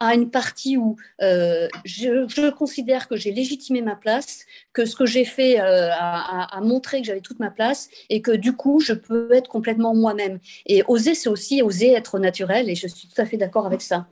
[0.00, 5.06] à une partie où euh, je, considère que j'ai légitimé ma place, que ce que
[5.06, 8.94] j'ai fait euh, a, montré que j'avais toute ma place et que du coup, je
[8.94, 10.40] peux être complètement moi-même.
[10.66, 13.80] Et oser, c'est aussi oser être naturel et je suis tout à fait d'accord avec
[13.80, 14.08] ça.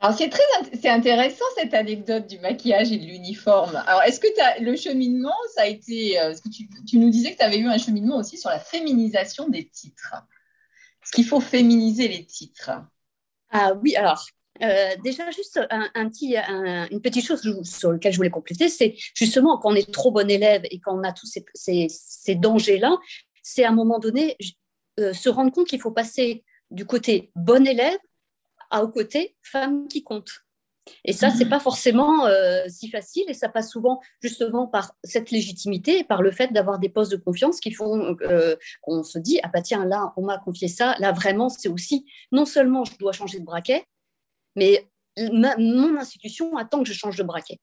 [0.00, 0.42] Alors, c'est très
[0.80, 3.76] c'est intéressant cette anecdote du maquillage et de l'uniforme.
[3.86, 6.16] Alors, est-ce que as, le cheminement, ça a été.
[6.16, 9.48] Parce que tu, nous disais que tu avais eu un cheminement aussi sur la féminisation
[9.48, 10.14] des titres
[11.12, 12.70] qu'il faut féminiser les titres?
[13.50, 14.24] Ah oui, alors
[14.62, 19.58] euh, déjà, juste un, petit, une petite chose sur laquelle je voulais compléter, c'est justement
[19.58, 22.96] quand on est trop bon élève et quand on a tous ces, dangers-là,
[23.42, 24.36] c'est à un moment donné
[24.98, 27.98] euh, se rendre compte qu'il faut passer du côté bon élève
[28.70, 30.30] à au côté femme qui compte.
[31.04, 35.30] Et ça, c'est pas forcément euh, si facile et ça passe souvent justement par cette
[35.30, 39.18] légitimité et par le fait d'avoir des postes de confiance qui font euh, qu'on se
[39.18, 42.84] dit ah bah tiens là on m'a confié ça, là vraiment c'est aussi non seulement
[42.84, 43.84] je dois changer de braquet,
[44.56, 47.58] mais mon institution attend que je change de braquet.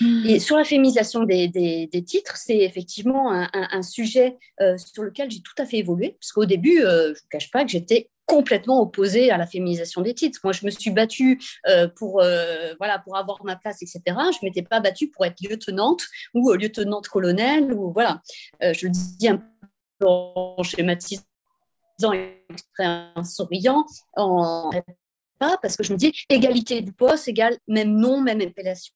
[0.00, 0.26] Hmm.
[0.26, 5.54] Et sur la féminisation des, titres, c'est effectivement un, sujet euh, sur lequel j'ai tout
[5.58, 9.32] à fait évolué, parce qu'au début, je ne vous cache pas que j'étais complètement opposée
[9.32, 10.38] à la féminisation des titres.
[10.44, 14.02] Moi, je me suis battue euh, pour, euh, voilà, pour avoir ma place, etc.
[14.06, 16.02] Je ne m'étais pas battue pour être lieutenante
[16.32, 17.72] ou lieutenante-colonel.
[17.72, 18.22] Ou, voilà.
[18.62, 19.42] Euh, je le dis un
[19.98, 21.22] peu en schématisant,
[22.78, 23.84] en souriant,
[24.16, 24.70] en
[25.40, 28.94] pas parce que je me dis égalité du poste égale même nom, même appellation.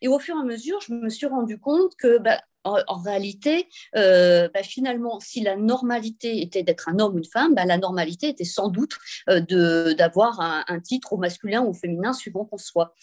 [0.00, 3.68] Et au fur et à mesure, je me suis rendu compte que bah, en, réalité,
[3.94, 7.78] euh, bah, finalement, si la normalité était d'être un homme ou une femme, bah, la
[7.78, 8.96] normalité était sans doute
[9.28, 12.94] euh, d'avoir un, titre au masculin ou au féminin, suivant qu'on soit.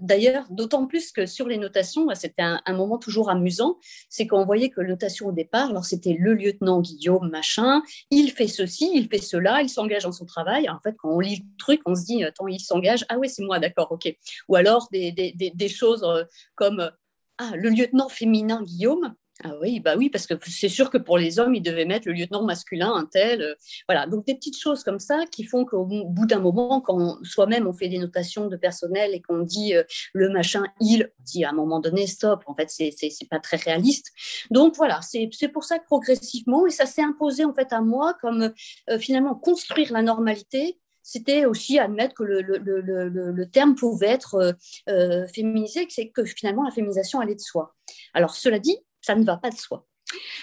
[0.00, 3.78] D'ailleurs, d'autant plus que sur les notations, c'était un, moment toujours amusant,
[4.08, 8.48] c'est qu'on voyait que notation au départ, alors c'était le lieutenant Guillaume, machin, il fait
[8.48, 10.68] ceci, il fait cela, il s'engage dans son travail.
[10.68, 13.28] En fait, quand on lit le truc, on se dit, attends, il s'engage, ah oui,
[13.28, 14.12] c'est moi, d'accord, ok.
[14.48, 16.24] Ou alors des, des, des choses euh,
[16.54, 16.90] comme
[17.42, 19.14] ah, le lieutenant féminin Guillaume.
[19.42, 22.06] Ah oui, bah oui, parce que c'est sûr que pour les hommes, ils devaient mettre
[22.06, 23.40] le lieutenant masculin, un tel.
[23.40, 23.54] Euh,
[23.88, 27.66] voilà, donc des petites choses comme ça qui font qu'au bout d'un moment, quand soi-même
[27.66, 31.50] on fait des notations de personnel et qu'on dit euh, le machin, il, dit à
[31.50, 34.08] un moment donné, stop, en fait, c'est pas très réaliste.
[34.50, 38.18] Donc voilà, c'est pour ça que progressivement, et ça s'est imposé en fait à moi
[38.20, 38.52] comme
[38.90, 44.08] euh, finalement construire la normalité c'était aussi admettre que le, le, le, le, terme pouvait
[44.08, 44.52] être euh,
[44.88, 47.74] euh féminisé, c'est que finalement la féminisation allait de soi.
[48.14, 49.86] Alors cela dit, ça ne va pas de soi.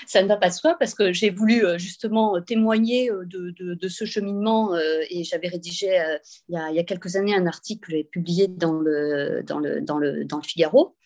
[0.05, 3.73] Ça ne va pas de soi parce que j'ai voulu euh, justement témoigner de, de,
[3.73, 4.75] de ce cheminement
[5.09, 5.87] et j'avais rédigé
[6.47, 9.59] il y, a, il, y a, quelques années un article que publié dans le, dans,
[9.59, 10.96] le, dans, le, dans le Figaro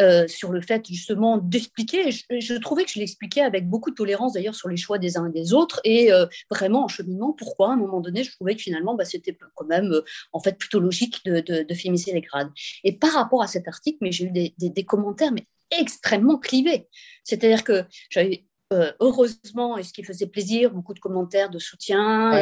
[0.00, 2.12] euh, sur le fait justement d'expliquer.
[2.12, 5.26] Je, trouvais que je l'expliquais avec beaucoup de tolérance d'ailleurs sur les choix des uns
[5.28, 7.32] et des autres et euh, vraiment en cheminement.
[7.32, 10.38] Pourquoi à un moment donné, je trouvais que finalement, bah, c'était quand même euh, en
[10.38, 11.66] fait plutôt logique de, de,
[12.12, 12.50] les grades.
[12.84, 15.46] Et par rapport à cet article, mais j'ai eu des, des, commentaires mais
[15.76, 16.88] extrêmement clivés.
[17.24, 18.44] C'est-à-dire que j'avais
[19.00, 22.32] heureusement, et ce qui faisait plaisir, beaucoup de commentaires de soutien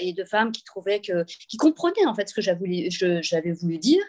[0.00, 4.02] et de femmes qui trouvaient que, qui comprenaient en fait ce que j'avais voulu dire,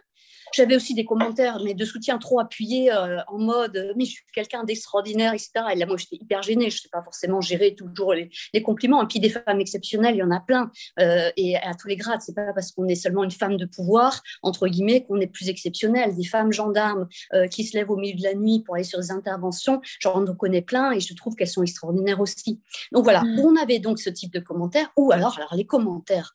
[0.53, 4.23] j'avais aussi des commentaires, mais de soutien trop appuyés euh, en mode mais je suis
[4.33, 5.51] quelqu'un d'extraordinaire, etc.
[5.73, 6.69] Et là, moi, j'étais hyper gênée.
[6.69, 8.29] Je ne sais pas forcément gérer toujours les,
[8.63, 9.01] compliments.
[9.03, 10.71] Et puis, des femmes exceptionnelles, il y en a plein.
[10.99, 13.65] Euh, et à tous les grades, c'est pas parce qu'on est seulement une femme de
[13.65, 16.15] pouvoir, entre guillemets, qu'on est plus exceptionnel.
[16.15, 18.99] Des femmes gendarmes euh, qui se lèvent au milieu de la nuit pour aller sur
[18.99, 22.61] des interventions, j'en connais plein et je trouve qu'elles sont extraordinaires aussi.
[22.91, 23.39] Donc voilà, mmh.
[23.39, 24.91] on avait donc ce type de commentaires.
[24.97, 26.33] Ou alors, alors les commentaires.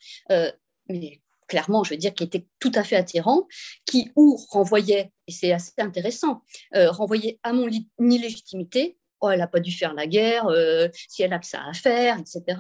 [0.89, 3.47] mais clairement, je veux dire, qui était tout à fait attirant,
[3.87, 6.43] qui ou renvoyait, et c'est assez intéressant,
[6.75, 7.69] euh, renvoyait à mon
[7.99, 11.63] illégitimité, oh, elle n'a pas dû faire la guerre, euh, si elle a que ça
[11.65, 12.59] à faire, etc.,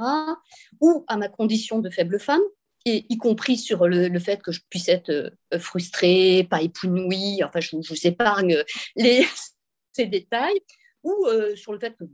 [0.80, 2.42] ou à ma condition de faible femme,
[2.86, 7.60] et y compris sur le, fait que je puisse être euh, frustrée, pas épanouie, enfin,
[7.60, 8.62] je, je vous épargne
[8.96, 9.26] les,
[9.92, 10.60] ces détails,
[11.04, 12.04] ou euh, sur le fait que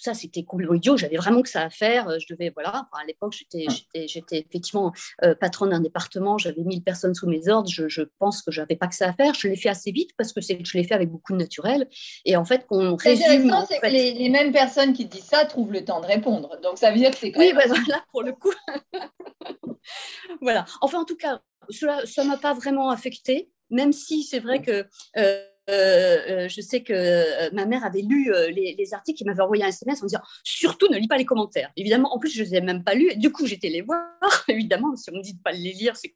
[0.00, 3.04] ça c'était complètement idiot, j'avais vraiment que ça à faire, euh, je devais, voilà, à
[3.06, 3.66] l'époque j'étais,
[4.06, 8.50] j'étais, effectivement euh, patronne d'un département, j'avais 1000 personnes sous mes ordres, je, pense que
[8.50, 10.78] j'avais pas que ça à faire, je l'ai fait assez vite parce que c'est, je
[10.78, 11.86] l'ai fait avec beaucoup de naturel,
[12.24, 13.54] et en fait qu'on résume...
[13.68, 16.90] c'est que les, mêmes personnes qui disent ça trouvent le temps de répondre, donc ça
[16.90, 17.70] veut dire que c'est quand oui, même...
[17.70, 18.52] Oui, voilà, pour le coup.
[20.40, 24.62] voilà, enfin en tout cas, cela, ça m'a pas vraiment affecté, même si c'est vrai
[24.62, 24.86] que
[25.16, 29.64] euh, euh, je sais que euh, ma mère avait lu les, articles, il m'avait envoyé
[29.64, 31.70] un SMS en disant surtout ne lis pas les commentaires.
[31.76, 33.16] Évidemment, en plus, je ne les ai même pas lus.
[33.16, 34.04] du coup, j'étais les voir.
[34.48, 36.14] Évidemment, si on me dit de ne pas les lire, c'est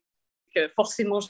[0.54, 1.20] que forcément,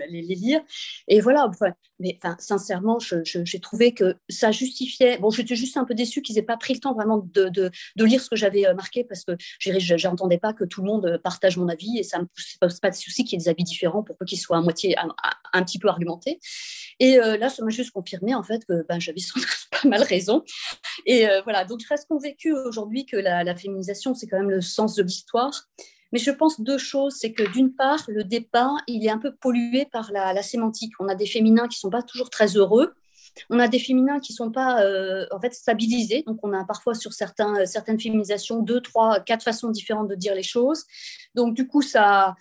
[0.00, 0.60] aller les lire.
[1.06, 1.50] Et voilà,
[1.98, 5.18] mais sincèrement, j'ai trouvé que ça justifiait.
[5.18, 8.22] Bon, j'étais juste un peu déçue qu'ils aient pas pris le temps vraiment de, lire
[8.22, 11.68] ce que j'avais euh, marqué parce que j'entendais pas que tout le monde partage mon
[11.68, 12.26] avis et ça me
[12.60, 14.96] pose pas de souci qu'il y ait des avis différents pour qu'ils soient à moitié,
[15.52, 16.38] un, petit peu argumentés.
[17.00, 19.20] Et là, ça m'a juste confirmé en fait que ben, j'avais
[19.70, 20.42] pas mal raison.
[21.06, 24.60] Et voilà, donc je reste convaincue aujourd'hui que la, la féminisation, c'est quand même le
[24.60, 25.68] sens de l'histoire.
[26.12, 27.16] Mais je pense deux choses.
[27.20, 30.92] C'est que d'une part, le débat, il est un peu pollué par la, la sémantique.
[31.00, 32.94] On a des féminins qui ne sont pas toujours très heureux
[33.50, 36.24] on a des féminins qui ne sont pas euh, en fait stabilisés.
[36.26, 40.14] Donc, on a parfois sur certains, euh, certaines féminisations deux, trois, quatre façons différentes de
[40.14, 40.84] dire les choses.
[41.34, 42.34] Donc, du coup, ça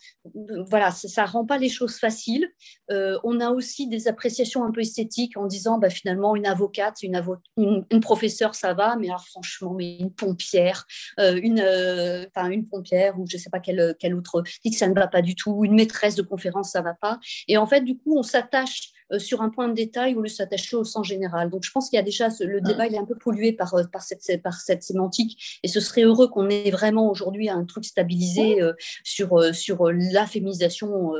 [0.70, 2.48] voilà, ça, rend pas les choses faciles.
[2.92, 7.04] Euh, on a aussi des appréciations un peu esthétiques en disant bah, finalement, une avocate,
[7.04, 7.22] une,
[7.58, 10.86] une, professeure, ça va, mais alors franchement, mais une pompière,
[11.18, 15.22] une, une pompière ou je ne sais pas quelle, quelle autre ça ne va pas
[15.22, 17.20] du tout, une maîtresse de conférence, ça ne va pas.
[17.48, 20.34] Et en fait, du coup, on s'attache sur un point de détail au lieu de
[20.34, 21.50] s'attacher au sens général.
[21.50, 23.74] Donc je pense qu'il y a déjà le débat, il est un peu pollué par,
[23.76, 27.66] euh, par, cette, par cette sémantique et ce serait heureux qu'on ait vraiment aujourd'hui un
[27.66, 31.14] truc stabilisé euh, sur, sur la féminisation,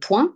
[0.00, 0.34] point.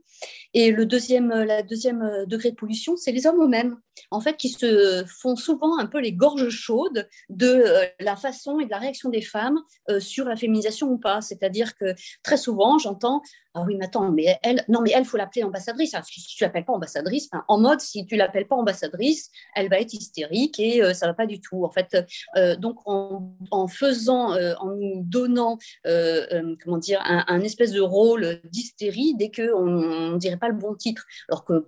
[0.52, 3.76] Et le deuxième, la deuxième degré de pollution, c'est les hommes eux-mêmes,
[4.10, 7.64] en fait, qui se font souvent un peu les gorges chaudes de
[8.00, 9.58] la façon et de la réaction des femmes
[9.98, 11.20] sur la féminisation ou pas.
[11.20, 13.22] C'est-à-dire que très souvent, j'entends
[13.56, 15.94] ah oui, mais attends, mais elle, non, mais elle, faut l'appeler ambassadrice.
[16.02, 19.94] si tu l'appelles pas ambassadrice, en mode, si tu l'appelles pas ambassadrice, elle va être
[19.94, 21.64] hystérique et ça euh, ça va pas du tout.
[21.66, 21.98] En fait,
[22.36, 29.14] euh, donc en, faisant, euh, en nous donnant, comment dire, un, espèce de rôle d'hystérie
[29.18, 31.66] dès qu'on ne dirait pas le bon titre, alors que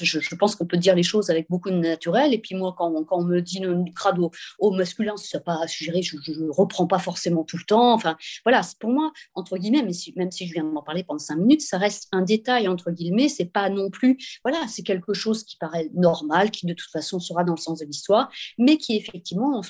[0.00, 2.32] je pense qu'on peut dire les choses avec beaucoup de naturel.
[2.32, 4.18] Et puis moi, quand, on me dit une crade
[4.58, 7.92] au, masculin, c'est pas, je je, ne reprends pas forcément tout le temps.
[7.92, 9.82] Enfin, voilà, pour moi, entre guillemets,
[10.16, 12.90] même si je viens de m'en parler pendant cinq minutes, ça reste un détail, entre
[12.90, 13.28] guillemets.
[13.28, 17.20] C'est pas non plus, voilà, c'est quelque chose qui paraît normal, qui de toute façon
[17.20, 19.60] sera dans le sens de l'histoire, mais qui effectivement,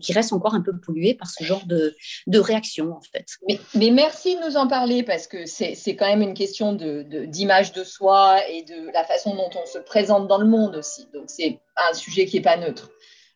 [0.00, 1.94] qui reste encore un peu pollué par ce genre de,
[2.38, 3.26] réaction, en fait.
[3.74, 7.84] Mais, merci de nous en parler parce que c'est quand même une question d'image de,
[7.84, 11.08] soi de la façon dont on se présente dans le monde aussi.
[11.12, 12.90] Donc, c'est un sujet qui n'est pas neutre.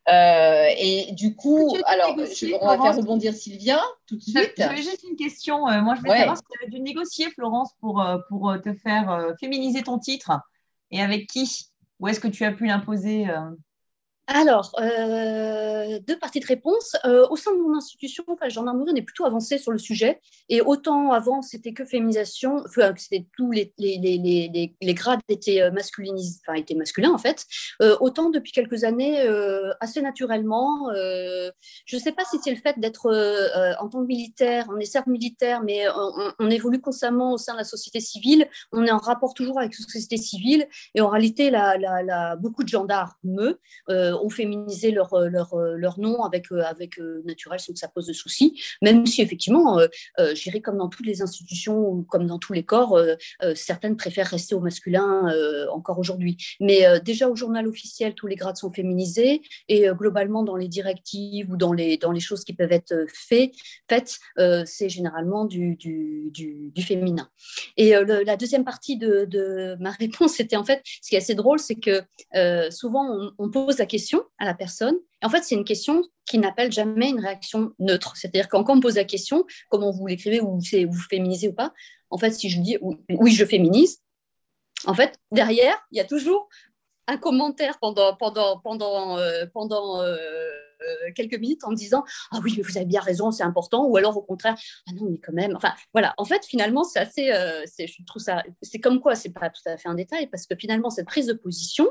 [0.08, 2.16] Euh, et du coup, alors,
[2.60, 4.52] on va faire rebondir Sylvia tout de suite.
[4.56, 5.68] J'avais juste une question.
[5.68, 8.72] Euh, moi, je voulais savoir si tu avais dû négocier, Florence, pour, euh, pour te
[8.74, 10.32] faire féminiser ton titre
[10.90, 11.68] et avec qui?
[12.00, 13.26] Ou est-ce que tu as pu l'imposer
[14.28, 16.96] alors, euh, deux parties de réponse.
[17.04, 20.20] Euh, au sein de mon institution, enfin, gendarmerie, on est plutôt avancé sur le sujet.
[20.48, 25.60] Et autant avant, c'était que féminisation, enfin, c'était tous les, les, les, les, grades étaient
[25.60, 27.46] euh, masculinisés, enfin, étaient masculins en fait.
[28.00, 29.20] autant depuis quelques années,
[29.80, 33.10] assez naturellement, je ne sais pas si c'est le fait d'être
[33.80, 35.86] en tant que militaire, on est certes militaire, mais
[36.38, 38.46] on, évolue constamment au sein de la société civile.
[38.72, 40.68] On est en rapport toujours avec la société civile.
[40.94, 43.56] Et en réalité, la beaucoup de gendarmes,
[44.12, 47.88] ont féminisé leur, euh, leur, euh, leur nom avec, euh, avec naturel sans que ça
[47.88, 49.78] pose de soucis, même si effectivement,
[50.18, 52.98] je dirais comme dans toutes les institutions ou comme dans tous les corps,
[53.54, 55.32] certaines préfèrent rester au masculin
[55.72, 56.36] encore aujourd'hui.
[56.60, 61.50] Mais déjà au journal officiel, tous les grades sont féminisés et globalement dans les directives
[61.50, 63.52] ou dans les, dans les choses qui peuvent être fait,
[63.88, 64.18] faites,
[64.66, 67.28] c'est généralement du, du, du, féminin.
[67.76, 71.34] Et la deuxième partie de, de ma réponse, c'était en fait, ce qui est assez
[71.34, 72.02] drôle, c'est que
[72.70, 74.01] souvent on pose la question
[74.38, 74.96] à la personne.
[75.22, 78.16] Et en fait, c'est une question qui n'appelle jamais une réaction neutre.
[78.16, 81.72] C'est-à-dire quand, on me pose la question, comment vous l'écrivez, ou vous féminisez ou pas,
[82.10, 82.78] en fait, si je dis
[83.08, 84.02] oui, je féminise,
[84.86, 86.48] en fait, derrière, il y a toujours
[87.08, 90.02] un commentaire pendant, pendant, pendant, euh, pendant
[90.82, 93.86] euh, quelques minutes en me disant Ah oui, mais vous avez bien raison, c'est important.
[93.86, 94.56] Ou alors au contraire,
[94.88, 95.56] Ah non, mais quand même.
[95.56, 96.14] Enfin, voilà.
[96.16, 97.30] En fait, finalement, c'est assez.
[97.30, 98.42] Euh, je trouve ça.
[98.62, 101.26] C'est comme quoi, c'est pas tout à fait un détail, parce que finalement, cette prise
[101.26, 101.90] de position,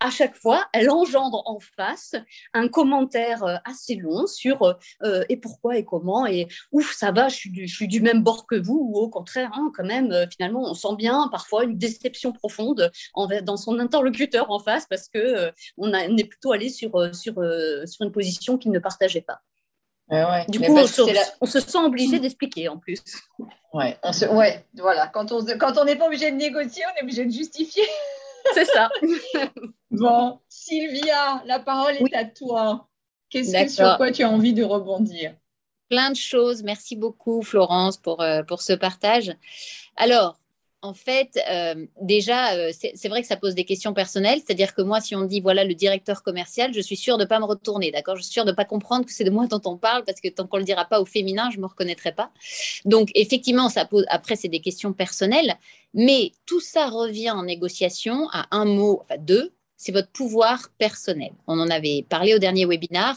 [0.00, 2.14] à chaque fois, elle engendre en face
[2.54, 7.12] un commentaire euh, assez long sur euh, euh, et pourquoi et comment et ouf ça
[7.12, 9.70] va, je suis du, je suis du même bord que vous ou au contraire hein,
[9.76, 12.90] quand même finalement on sent bien parfois une déception profonde
[13.42, 18.02] dans son interlocuteur en face parce que on, a, est plutôt allé sur sur sur
[18.02, 19.40] une position qu'il ne partageait pas.
[20.48, 23.02] Du coup, on se, sent obligé d'expliquer en plus.
[23.74, 23.98] Ouais,
[24.30, 25.08] ouais, voilà.
[25.08, 27.84] Quand on quand on n'est pas obligé de négocier, on est obligé de justifier.
[28.54, 28.90] C'est ça.
[29.90, 32.88] bon, Sylvia, la parole est à toi.
[33.30, 35.34] Qu'est-ce que sur quoi tu as envie de rebondir?
[35.88, 36.62] Plein de choses.
[36.62, 39.34] Merci beaucoup, Florence, pour, euh, pour ce partage.
[39.96, 40.38] Alors,
[40.80, 44.38] en fait, euh, déjà, euh, c'est vrai que ça pose des questions personnelles.
[44.44, 47.24] C'est-à-dire que moi, si on me dit, voilà, le directeur commercial, je suis sûre de
[47.24, 48.16] ne pas me retourner, d'accord?
[48.16, 50.20] Je suis sûre de ne pas comprendre que c'est de moi dont on parle, parce
[50.20, 52.30] que tant qu'on ne le dira pas au féminin, je ne me reconnaîtrai pas.
[52.84, 55.54] Donc, effectivement, ça pose, après, c'est des questions personnelles.
[55.94, 61.32] Mais tout ça revient en négociation à un mot, enfin deux, c'est votre pouvoir personnel.
[61.46, 63.16] On en avait parlé au dernier webinaire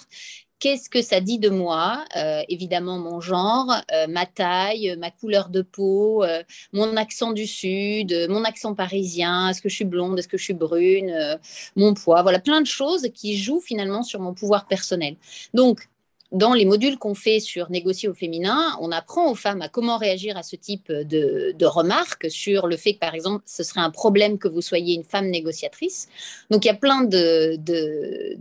[0.62, 2.05] qu'est-ce que ça dit de moi?
[2.16, 7.47] Euh, Évidemment, mon genre, euh, ma taille, ma couleur de peau, euh, mon accent du
[7.47, 11.39] sud, mon accent parisien, est-ce que je suis blonde, est-ce que je suis brune,
[11.76, 15.16] mon poids, voilà, plein de choses qui jouent finalement sur mon pouvoir personnel.
[15.53, 15.89] Donc,
[16.32, 19.97] dans les modules qu'on fait sur négocier au féminin, on apprend aux femmes à comment
[19.97, 23.89] réagir à ce type de, remarques sur le fait que, par exemple, ce serait un
[23.89, 26.07] problème que vous soyez une femme négociatrice.
[26.49, 28.38] Donc, il y a plein de, de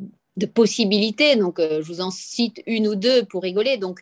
[0.46, 1.36] possibilités.
[1.36, 3.76] Donc, euh, je vous en cite une ou deux pour rigoler.
[3.76, 4.00] Donc,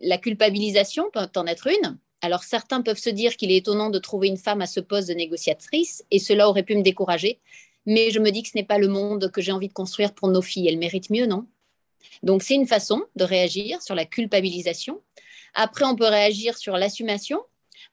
[0.00, 1.98] la culpabilisation peut en être une.
[2.20, 5.08] Alors, certains peuvent se dire qu'il est étonnant de trouver une femme à ce poste
[5.08, 7.38] de négociatrice, et cela aurait pu me décourager.
[7.86, 10.14] Mais je me dis que ce n'est pas le monde que j'ai envie de construire
[10.14, 10.68] pour nos filles.
[10.68, 11.46] Elles méritent mieux, non?
[12.22, 15.00] Donc, c'est une façon de réagir sur la culpabilisation.
[15.52, 17.40] Après, on peut réagir sur l'assumation.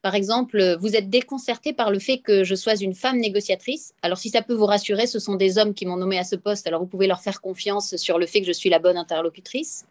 [0.02, 3.94] Par exemple, vous êtes déconcerté par le fait que je sois une femme négociatrice.
[4.02, 6.36] Alors, si ça peut vous rassurer, ce sont des hommes qui m'ont nommé à ce
[6.36, 6.68] poste.
[6.68, 9.86] Alors, vous pouvez leur faire confiance sur le fait que je suis la bonne interlocutrice.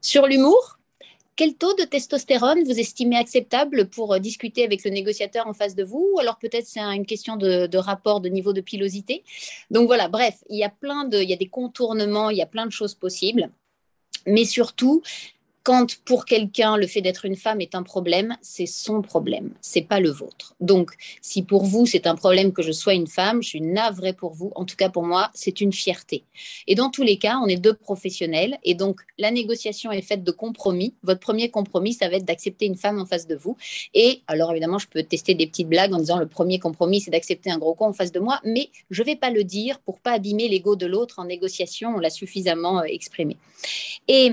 [0.00, 0.78] Sur l'humour,
[1.38, 5.84] quel taux de testostérone vous estimez acceptable pour discuter avec le négociateur en face de
[5.84, 6.10] vous?
[6.14, 9.22] Ou alors peut-être c'est une question de, rapport de niveau de pilosité.
[9.70, 12.42] Donc voilà, bref, il y a plein de, il y a des contournements, il y
[12.42, 13.50] a plein de choses possibles.
[14.26, 15.00] Mais surtout,
[15.68, 19.82] quand pour quelqu'un le fait d'être une femme est un problème, c'est son problème, c'est
[19.82, 20.54] pas le vôtre.
[20.60, 24.14] Donc, si pour vous c'est un problème que je sois une femme, je suis navrée
[24.14, 24.50] pour vous.
[24.54, 26.24] En tout cas pour moi, c'est une fierté.
[26.68, 30.24] Et dans tous les cas, on est deux professionnels et donc la négociation est faite
[30.24, 30.94] de compromis.
[31.02, 33.58] Votre premier compromis, ça va être d'accepter une femme en face de vous.
[33.92, 37.10] Et alors évidemment, je peux tester des petites blagues en disant le premier compromis, c'est
[37.10, 40.00] d'accepter un gros con en face de moi, mais je vais pas le dire pour
[40.00, 41.90] pas abîmer l'ego de l'autre en négociation.
[41.94, 43.36] On l'a suffisamment euh, exprimé.
[44.08, 44.32] Et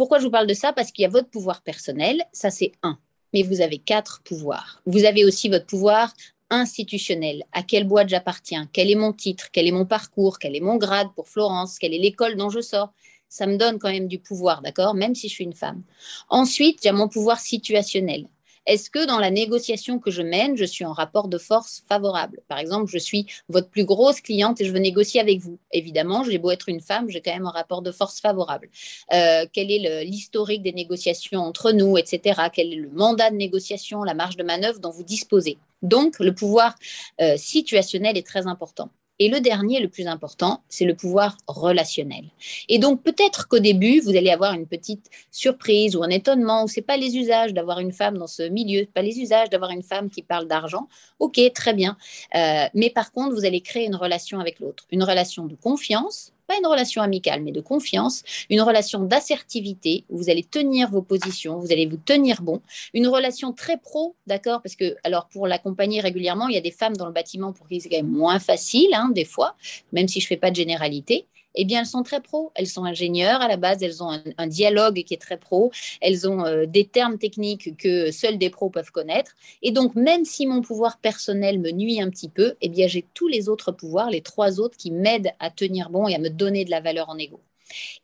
[0.00, 0.72] pourquoi je vous parle de ça?
[0.72, 2.98] Parce qu'il y a votre pouvoir personnel, ça c'est un.
[3.34, 4.80] Mais vous avez quatre pouvoirs.
[4.86, 6.14] Vous avez aussi votre pouvoir
[6.48, 7.44] institutionnel.
[7.52, 8.66] À quelle boîte j'appartiens?
[8.72, 9.50] Quel est mon titre?
[9.52, 10.38] Quel est mon parcours?
[10.38, 11.78] Quel est mon grade pour Florence?
[11.78, 12.94] Quelle est l'école dont je sors?
[13.28, 14.94] Ça me donne quand même du pouvoir, d'accord?
[14.94, 15.82] Même si je suis une femme.
[16.30, 18.26] Ensuite, a mon pouvoir situationnel.
[18.66, 22.40] Est-ce que dans la négociation que je mène, je suis en rapport de force favorable?
[22.48, 25.58] Par exemple, je suis votre plus grosse cliente et je veux négocier avec vous.
[25.72, 28.68] Évidemment, j'ai beau être une femme, j'ai quand même un rapport de force favorable.
[29.12, 32.40] Euh, quel est l'historique des négociations entre nous, etc.
[32.52, 35.58] Quel est le mandat de négociation, la marge de manœuvre dont vous disposez?
[35.82, 36.74] Donc, le pouvoir
[37.20, 38.90] euh, situationnel est très important.
[39.20, 42.24] Et le dernier, le plus important, c'est le pouvoir relationnel.
[42.70, 46.68] Et donc peut-être qu'au début, vous allez avoir une petite surprise ou un étonnement, ou
[46.68, 49.82] c'est pas les usages d'avoir une femme dans ce milieu, pas les usages d'avoir une
[49.82, 50.88] femme qui parle d'argent.
[51.18, 51.98] Ok, très bien.
[52.34, 56.32] Euh, mais par contre, vous allez créer une relation avec l'autre, une relation de confiance,
[56.50, 61.00] pas une relation amicale, mais de confiance, une relation d'assertivité, où vous allez tenir vos
[61.00, 62.60] positions, vous allez vous tenir bon,
[62.92, 66.72] une relation très pro, d'accord Parce que, alors, pour l'accompagner régulièrement, il y a des
[66.72, 69.54] femmes dans le bâtiment pour qui c'est quand même moins facile, hein, des fois,
[69.92, 72.52] même si je ne fais pas de généralité eh bien, elles sont très pro.
[72.54, 75.70] Elles sont ingénieures à la base, elles ont un, dialogue qui est très pro,
[76.00, 79.32] elles ont euh, des termes techniques que seuls des pros peuvent connaître.
[79.62, 83.04] Et donc, même si mon pouvoir personnel me nuit un petit peu, eh bien, j'ai
[83.14, 86.30] tous les autres pouvoirs, les trois autres qui m'aident à tenir bon et à me
[86.30, 87.40] donner de la valeur en égo.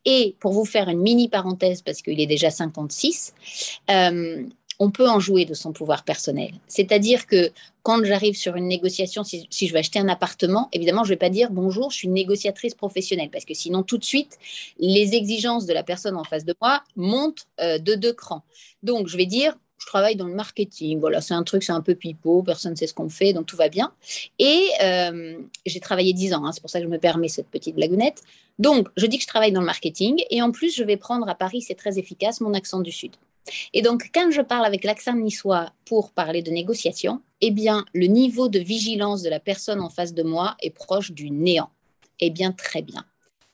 [0.05, 3.35] Et pour vous faire une mini parenthèse, parce qu'il est déjà 56,
[3.91, 4.45] euh,
[4.79, 6.53] on peut en jouer de son pouvoir personnel.
[6.69, 7.51] C'est-à-dire que
[7.83, 11.19] quand j'arrive sur une négociation, si, je vais acheter un appartement, évidemment, je ne vais
[11.19, 14.39] pas dire bonjour, je suis négociatrice professionnelle, parce que sinon, tout de suite,
[14.79, 18.43] les exigences de la personne en face de moi montent euh, de deux crans.
[18.83, 20.99] Donc, je vais dire, je travaille dans le marketing.
[20.99, 23.47] Voilà, c'est un truc, c'est un peu pipeau, personne ne sait ce qu'on fait, donc
[23.47, 23.93] tout va bien.
[24.39, 27.49] Et euh, j'ai travaillé dix ans, hein, c'est pour ça que je me permets cette
[27.49, 28.23] petite blagounette.
[28.59, 31.29] Donc, je dis que je travaille dans le marketing, et en plus, je vais prendre
[31.29, 33.13] à Paris, c'est très efficace, mon accent du Sud.
[33.73, 38.07] Et donc, quand je parle avec l'accent niçois pour parler de négociation, eh bien, le
[38.07, 41.71] niveau de vigilance de la personne en face de moi est proche du néant.
[42.21, 43.05] Eh bien, très bien.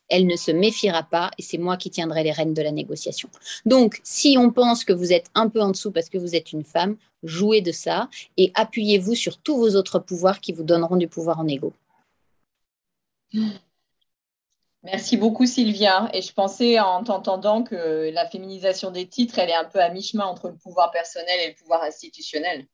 [0.09, 3.30] Elle ne se méfiera pas et c'est moi qui tiendrai les rênes de la négociation.
[3.64, 6.53] Donc, si on pense que vous êtes un peu en dessous parce que vous êtes
[6.53, 10.97] une femme, jouez de ça et appuyez-vous sur tous vos autres pouvoirs qui vous donneront
[10.97, 11.72] du pouvoir en égo.
[14.85, 16.09] Merci beaucoup Sylvia.
[16.12, 19.91] Et je pensais en t'entendant que la féminisation des titres, elle est un peu à
[19.91, 22.66] mi-chemin entre le pouvoir personnel et le pouvoir institutionnel.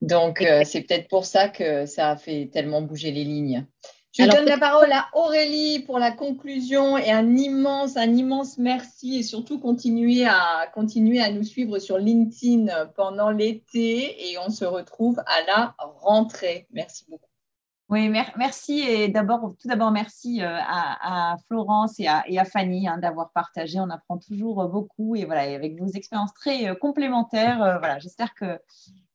[0.00, 3.66] Donc euh, c'est peut-être pour ça que ça a fait tellement bouger les lignes.
[4.18, 9.18] Je donne la parole à Aurélie pour la conclusion et un immense, un immense merci
[9.18, 14.64] et surtout continuer à, continuer à nous suivre sur LinkedIn pendant l'été et on se
[14.64, 16.66] retrouve à la rentrée.
[16.70, 17.28] Merci beaucoup.
[17.88, 23.30] Oui, merci et d'abord, tout d'abord, merci euh, à, Florence et à, Fanny hein, d'avoir
[23.30, 23.78] partagé.
[23.78, 27.62] On apprend toujours beaucoup et voilà, avec vos expériences très euh, complémentaires.
[27.62, 28.58] Euh, voilà, j'espère que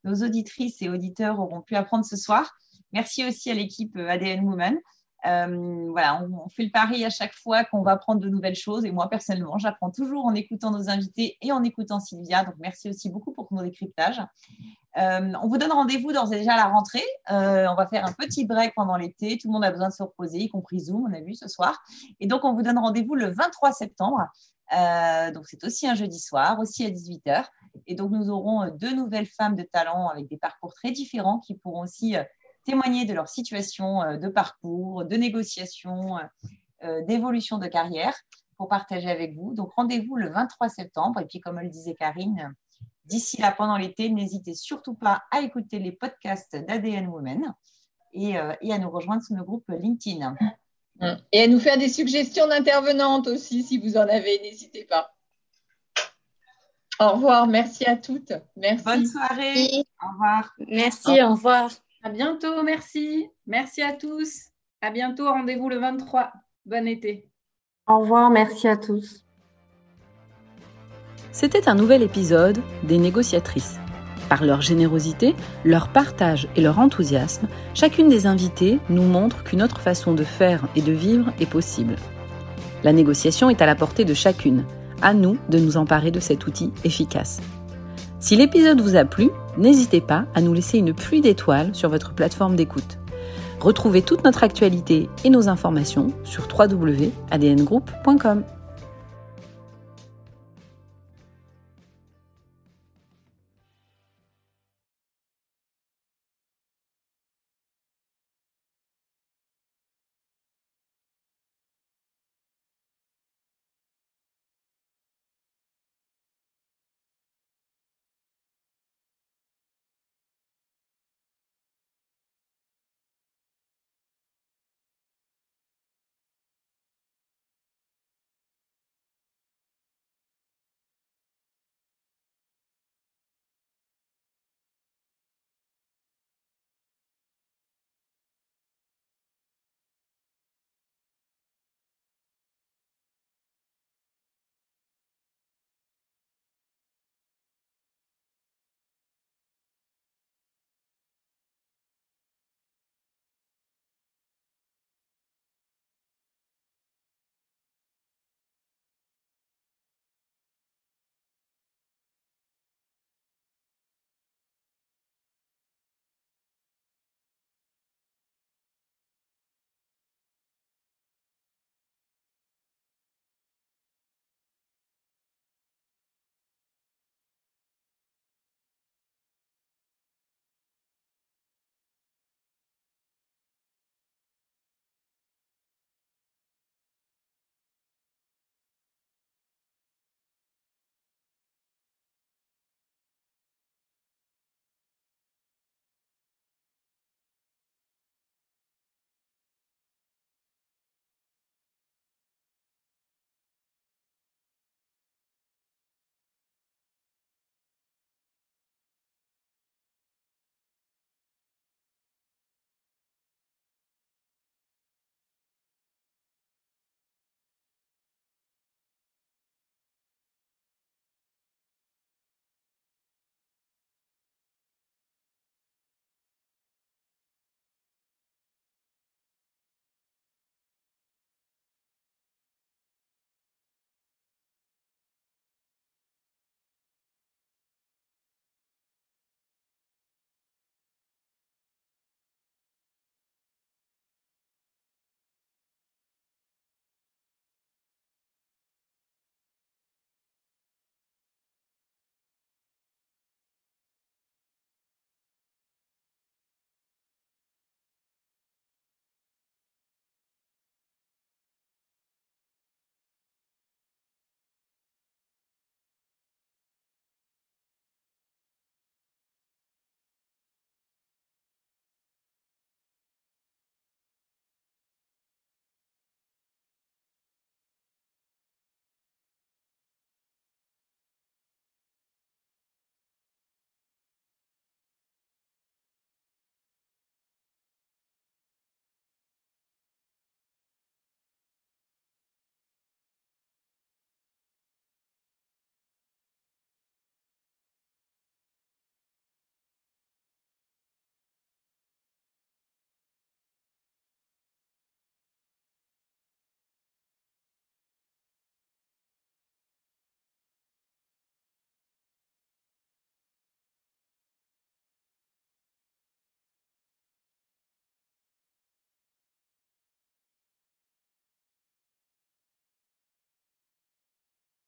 [0.06, 2.50] nos auditrices et auditeurs auront pu apprendre ce soir.
[2.94, 4.80] Merci aussi à l'équipe ADN Women.
[5.26, 8.86] Euh, voilà, on, fait le pari à chaque fois qu'on va apprendre de nouvelles choses.
[8.86, 12.44] Et moi, personnellement, j'apprends toujours en écoutant nos invités et en écoutant Sylvia.
[12.44, 14.20] Donc, merci aussi beaucoup pour ton décryptage.
[14.98, 17.04] Euh, on vous donne rendez-vous dans déjà la rentrée.
[17.32, 19.38] Euh, on va faire un petit break pendant l'été.
[19.38, 21.48] Tout le monde a besoin de se reposer, y compris Zoom, on a vu ce
[21.48, 21.80] soir.
[22.20, 24.26] Et donc, on vous donne rendez-vous le 23 septembre.
[25.34, 27.46] donc, c'est aussi un jeudi soir, aussi à 18h.
[27.88, 31.54] Et donc, nous aurons deux nouvelles femmes de talent avec des parcours très différents qui
[31.54, 32.16] pourront aussi
[32.64, 36.22] témoigner de leur situation euh, de parcours, de négociation, euh,
[36.84, 38.16] euh, d'évolution de carrière
[38.58, 39.54] pour partager avec vous.
[39.54, 41.20] Donc rendez-vous le 23 septembre.
[41.20, 42.54] Et puis comme le disait Karine,
[43.06, 47.54] d'ici là, pendant l'été, n'hésitez surtout pas à écouter les podcasts d'ADN Women
[48.14, 50.36] et, et, à nous rejoindre sur nos groupes LinkedIn.
[51.32, 55.16] Et à nous faire des suggestions d'intervenantes aussi, si vous en avez, n'hésitez pas.
[57.00, 58.34] Au revoir, merci à toutes.
[58.56, 58.86] Merci.
[58.86, 59.84] Bonne soirée.
[60.04, 60.54] Au revoir.
[60.68, 61.72] Merci, au revoir.
[62.04, 63.30] À bientôt, merci.
[63.46, 64.48] Merci à tous.
[64.82, 66.32] À bientôt, rendez-vous le 23.
[66.66, 67.30] Bon été.
[67.88, 69.24] Au revoir, merci à tous.
[71.32, 73.78] C'était un nouvel épisode des négociatrices.
[74.30, 79.80] Par leur générosité, leur partage et leur enthousiasme, chacune des invitées nous montre qu'une autre
[79.80, 81.96] façon de faire et de vivre est possible.
[82.84, 84.66] La négociation est à la portée de chacune.
[85.04, 87.42] À nous de nous emparer de cet outil efficace.
[88.22, 92.14] Si l'épisode vous a plu, n'hésitez pas à nous laisser une pluie d'étoiles sur votre
[92.14, 93.00] plateforme d'écoute.
[93.60, 98.44] Retrouvez toute notre actualité et nos informations sur www.adngroup.com.